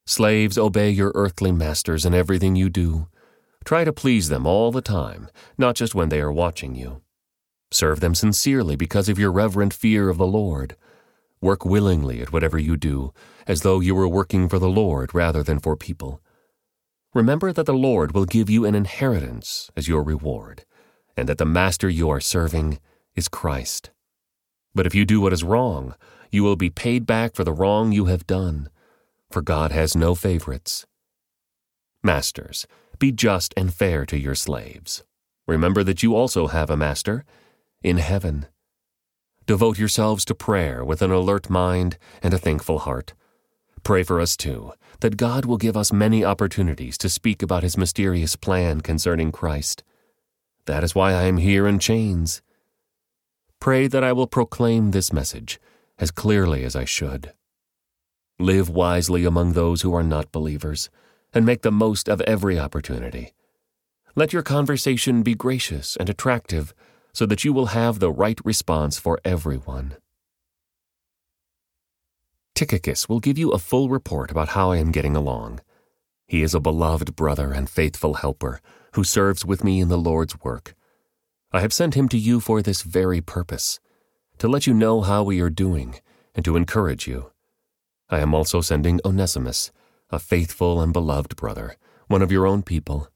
Slaves, 0.04 0.58
obey 0.58 0.90
your 0.90 1.12
earthly 1.14 1.50
masters 1.50 2.04
in 2.04 2.14
everything 2.14 2.54
you 2.54 2.68
do. 2.68 3.08
Try 3.66 3.82
to 3.82 3.92
please 3.92 4.28
them 4.28 4.46
all 4.46 4.70
the 4.70 4.80
time, 4.80 5.28
not 5.58 5.74
just 5.74 5.92
when 5.92 6.08
they 6.08 6.20
are 6.20 6.32
watching 6.32 6.76
you. 6.76 7.02
Serve 7.72 7.98
them 7.98 8.14
sincerely 8.14 8.76
because 8.76 9.08
of 9.08 9.18
your 9.18 9.32
reverent 9.32 9.74
fear 9.74 10.08
of 10.08 10.18
the 10.18 10.26
Lord. 10.26 10.76
Work 11.40 11.64
willingly 11.64 12.22
at 12.22 12.32
whatever 12.32 12.60
you 12.60 12.76
do, 12.76 13.12
as 13.44 13.62
though 13.62 13.80
you 13.80 13.96
were 13.96 14.06
working 14.06 14.48
for 14.48 14.60
the 14.60 14.68
Lord 14.68 15.12
rather 15.12 15.42
than 15.42 15.58
for 15.58 15.76
people. 15.76 16.22
Remember 17.12 17.52
that 17.52 17.66
the 17.66 17.74
Lord 17.74 18.12
will 18.12 18.24
give 18.24 18.48
you 18.48 18.64
an 18.64 18.76
inheritance 18.76 19.68
as 19.76 19.88
your 19.88 20.04
reward, 20.04 20.64
and 21.16 21.28
that 21.28 21.38
the 21.38 21.44
Master 21.44 21.88
you 21.88 22.08
are 22.08 22.20
serving 22.20 22.78
is 23.16 23.26
Christ. 23.26 23.90
But 24.76 24.86
if 24.86 24.94
you 24.94 25.04
do 25.04 25.20
what 25.20 25.32
is 25.32 25.42
wrong, 25.42 25.96
you 26.30 26.44
will 26.44 26.54
be 26.54 26.70
paid 26.70 27.04
back 27.04 27.34
for 27.34 27.42
the 27.42 27.52
wrong 27.52 27.90
you 27.90 28.04
have 28.04 28.28
done, 28.28 28.70
for 29.28 29.42
God 29.42 29.72
has 29.72 29.96
no 29.96 30.14
favorites. 30.14 30.86
Masters, 32.06 32.68
be 32.98 33.12
just 33.12 33.54
and 33.56 33.72
fair 33.72 34.06
to 34.06 34.18
your 34.18 34.34
slaves. 34.34 35.04
Remember 35.46 35.82
that 35.84 36.02
you 36.02 36.14
also 36.14 36.48
have 36.48 36.70
a 36.70 36.76
master 36.76 37.24
in 37.82 37.98
heaven. 37.98 38.46
Devote 39.46 39.78
yourselves 39.78 40.24
to 40.24 40.34
prayer 40.34 40.84
with 40.84 41.02
an 41.02 41.12
alert 41.12 41.48
mind 41.48 41.98
and 42.22 42.34
a 42.34 42.38
thankful 42.38 42.80
heart. 42.80 43.14
Pray 43.84 44.02
for 44.02 44.20
us 44.20 44.36
too, 44.36 44.72
that 45.00 45.16
God 45.16 45.44
will 45.44 45.56
give 45.56 45.76
us 45.76 45.92
many 45.92 46.24
opportunities 46.24 46.98
to 46.98 47.08
speak 47.08 47.42
about 47.42 47.62
his 47.62 47.76
mysterious 47.76 48.34
plan 48.34 48.80
concerning 48.80 49.30
Christ. 49.30 49.84
That 50.64 50.82
is 50.82 50.96
why 50.96 51.12
I 51.12 51.24
am 51.24 51.36
here 51.36 51.68
in 51.68 51.78
chains. 51.78 52.42
Pray 53.60 53.86
that 53.86 54.02
I 54.02 54.12
will 54.12 54.26
proclaim 54.26 54.90
this 54.90 55.12
message 55.12 55.60
as 55.98 56.10
clearly 56.10 56.64
as 56.64 56.74
I 56.74 56.84
should. 56.84 57.32
Live 58.38 58.68
wisely 58.68 59.24
among 59.24 59.52
those 59.52 59.82
who 59.82 59.94
are 59.94 60.02
not 60.02 60.32
believers, 60.32 60.90
and 61.36 61.44
make 61.44 61.60
the 61.60 61.70
most 61.70 62.08
of 62.08 62.22
every 62.22 62.58
opportunity. 62.58 63.34
Let 64.14 64.32
your 64.32 64.42
conversation 64.42 65.22
be 65.22 65.34
gracious 65.34 65.94
and 65.94 66.08
attractive 66.08 66.72
so 67.12 67.26
that 67.26 67.44
you 67.44 67.52
will 67.52 67.66
have 67.66 67.98
the 67.98 68.10
right 68.10 68.40
response 68.42 68.98
for 68.98 69.20
everyone. 69.22 69.98
Tychicus 72.54 73.06
will 73.06 73.20
give 73.20 73.36
you 73.36 73.50
a 73.50 73.58
full 73.58 73.90
report 73.90 74.30
about 74.30 74.48
how 74.48 74.70
I 74.70 74.78
am 74.78 74.90
getting 74.90 75.14
along. 75.14 75.60
He 76.26 76.42
is 76.42 76.54
a 76.54 76.58
beloved 76.60 77.14
brother 77.14 77.52
and 77.52 77.68
faithful 77.68 78.14
helper 78.14 78.62
who 78.94 79.04
serves 79.04 79.44
with 79.44 79.62
me 79.62 79.80
in 79.80 79.90
the 79.90 79.98
Lord's 79.98 80.40
work. 80.40 80.74
I 81.52 81.60
have 81.60 81.74
sent 81.74 81.92
him 81.92 82.08
to 82.08 82.18
you 82.18 82.40
for 82.40 82.62
this 82.62 82.80
very 82.80 83.20
purpose, 83.20 83.78
to 84.38 84.48
let 84.48 84.66
you 84.66 84.72
know 84.72 85.02
how 85.02 85.22
we 85.22 85.42
are 85.42 85.50
doing 85.50 86.00
and 86.34 86.46
to 86.46 86.56
encourage 86.56 87.06
you. 87.06 87.30
I 88.08 88.20
am 88.20 88.34
also 88.34 88.62
sending 88.62 89.02
Onesimus, 89.04 89.70
a 90.10 90.18
faithful 90.18 90.80
and 90.80 90.92
beloved 90.92 91.36
brother, 91.36 91.76
one 92.08 92.22
of 92.22 92.32
your 92.32 92.46
own 92.46 92.62
people. 92.62 93.08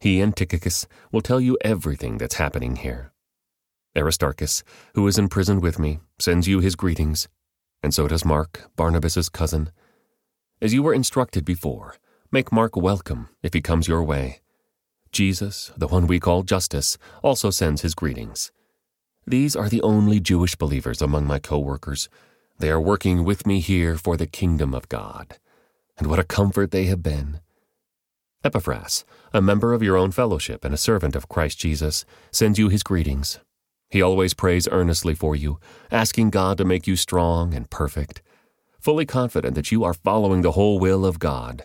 He 0.00 0.20
and 0.20 0.36
Tychicus 0.36 0.86
will 1.10 1.20
tell 1.20 1.40
you 1.40 1.56
everything 1.62 2.18
that's 2.18 2.34
happening 2.34 2.76
here. 2.76 3.12
Aristarchus, 3.96 4.64
who 4.94 5.06
is 5.06 5.18
in 5.18 5.28
prison 5.28 5.60
with 5.60 5.78
me, 5.78 6.00
sends 6.18 6.48
you 6.48 6.60
his 6.60 6.74
greetings 6.74 7.28
and 7.82 7.92
so 7.92 8.06
does 8.06 8.24
Mark, 8.24 8.70
Barnabas's 8.76 9.28
cousin. 9.28 9.70
As 10.60 10.72
you 10.72 10.82
were 10.82 10.94
instructed 10.94 11.44
before, 11.44 11.96
make 12.30 12.52
Mark 12.52 12.76
welcome 12.76 13.28
if 13.42 13.52
he 13.52 13.60
comes 13.60 13.88
your 13.88 14.02
way. 14.04 14.40
Jesus, 15.10 15.72
the 15.76 15.88
one 15.88 16.06
we 16.06 16.20
call 16.20 16.42
Justus, 16.42 16.96
also 17.22 17.50
sends 17.50 17.82
his 17.82 17.94
greetings. 17.94 18.52
These 19.26 19.56
are 19.56 19.68
the 19.68 19.82
only 19.82 20.20
Jewish 20.20 20.54
believers 20.54 21.02
among 21.02 21.26
my 21.26 21.38
co 21.38 21.58
workers. 21.58 22.08
They 22.58 22.70
are 22.70 22.80
working 22.80 23.24
with 23.24 23.46
me 23.46 23.60
here 23.60 23.96
for 23.96 24.16
the 24.16 24.26
kingdom 24.26 24.74
of 24.74 24.88
God. 24.88 25.38
And 25.98 26.06
what 26.08 26.18
a 26.18 26.24
comfort 26.24 26.70
they 26.70 26.84
have 26.86 27.02
been. 27.02 27.40
Epaphras, 28.44 29.04
a 29.32 29.40
member 29.40 29.72
of 29.72 29.82
your 29.82 29.96
own 29.96 30.10
fellowship 30.10 30.64
and 30.64 30.74
a 30.74 30.78
servant 30.78 31.14
of 31.14 31.28
Christ 31.28 31.58
Jesus, 31.58 32.04
sends 32.30 32.58
you 32.58 32.68
his 32.68 32.82
greetings. 32.82 33.38
He 33.88 34.02
always 34.02 34.34
prays 34.34 34.66
earnestly 34.72 35.14
for 35.14 35.36
you, 35.36 35.60
asking 35.90 36.30
God 36.30 36.58
to 36.58 36.64
make 36.64 36.86
you 36.86 36.96
strong 36.96 37.54
and 37.54 37.70
perfect. 37.70 38.22
fully 38.82 39.06
confident 39.06 39.54
that 39.54 39.70
you 39.70 39.84
are 39.84 39.94
following 39.94 40.42
the 40.42 40.52
whole 40.52 40.80
will 40.80 41.06
of 41.06 41.20
God. 41.20 41.64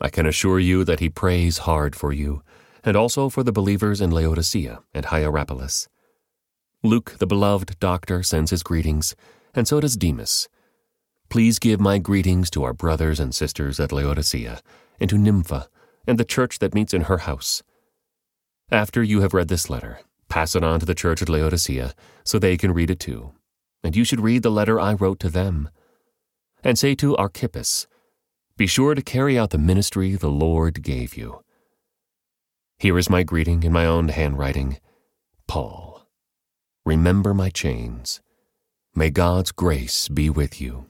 I 0.00 0.08
can 0.08 0.26
assure 0.26 0.60
you 0.60 0.84
that 0.84 1.00
he 1.00 1.10
prays 1.10 1.58
hard 1.58 1.96
for 1.96 2.12
you, 2.12 2.42
and 2.84 2.96
also 2.96 3.28
for 3.28 3.42
the 3.42 3.52
believers 3.52 4.00
in 4.00 4.12
Laodicea 4.12 4.80
and 4.94 5.06
Hierapolis. 5.06 5.88
Luke, 6.84 7.16
the 7.18 7.26
beloved 7.26 7.78
doctor, 7.80 8.22
sends 8.22 8.52
his 8.52 8.62
greetings, 8.62 9.16
and 9.54 9.66
so 9.66 9.80
does 9.80 9.96
Demas. 9.96 10.48
Please 11.30 11.60
give 11.60 11.78
my 11.78 11.98
greetings 11.98 12.50
to 12.50 12.64
our 12.64 12.72
brothers 12.72 13.20
and 13.20 13.32
sisters 13.32 13.78
at 13.78 13.92
Laodicea, 13.92 14.60
and 14.98 15.08
to 15.08 15.16
Nympha, 15.16 15.68
and 16.04 16.18
the 16.18 16.24
church 16.24 16.58
that 16.58 16.74
meets 16.74 16.92
in 16.92 17.02
her 17.02 17.18
house. 17.18 17.62
After 18.72 19.00
you 19.00 19.20
have 19.20 19.32
read 19.32 19.46
this 19.46 19.70
letter, 19.70 20.00
pass 20.28 20.56
it 20.56 20.64
on 20.64 20.80
to 20.80 20.86
the 20.86 20.94
church 20.94 21.22
at 21.22 21.28
Laodicea, 21.28 21.94
so 22.24 22.40
they 22.40 22.56
can 22.56 22.74
read 22.74 22.90
it 22.90 22.98
too. 22.98 23.32
And 23.84 23.94
you 23.94 24.02
should 24.02 24.20
read 24.20 24.42
the 24.42 24.50
letter 24.50 24.80
I 24.80 24.94
wrote 24.94 25.20
to 25.20 25.28
them. 25.28 25.70
And 26.64 26.76
say 26.76 26.96
to 26.96 27.16
Archippus, 27.16 27.86
Be 28.56 28.66
sure 28.66 28.96
to 28.96 29.02
carry 29.02 29.38
out 29.38 29.50
the 29.50 29.58
ministry 29.58 30.16
the 30.16 30.28
Lord 30.28 30.82
gave 30.82 31.16
you. 31.16 31.44
Here 32.76 32.98
is 32.98 33.08
my 33.08 33.22
greeting 33.22 33.62
in 33.62 33.72
my 33.72 33.86
own 33.86 34.08
handwriting 34.08 34.80
Paul. 35.46 36.08
Remember 36.84 37.34
my 37.34 37.50
chains. 37.50 38.20
May 38.96 39.10
God's 39.10 39.52
grace 39.52 40.08
be 40.08 40.28
with 40.28 40.60
you. 40.60 40.89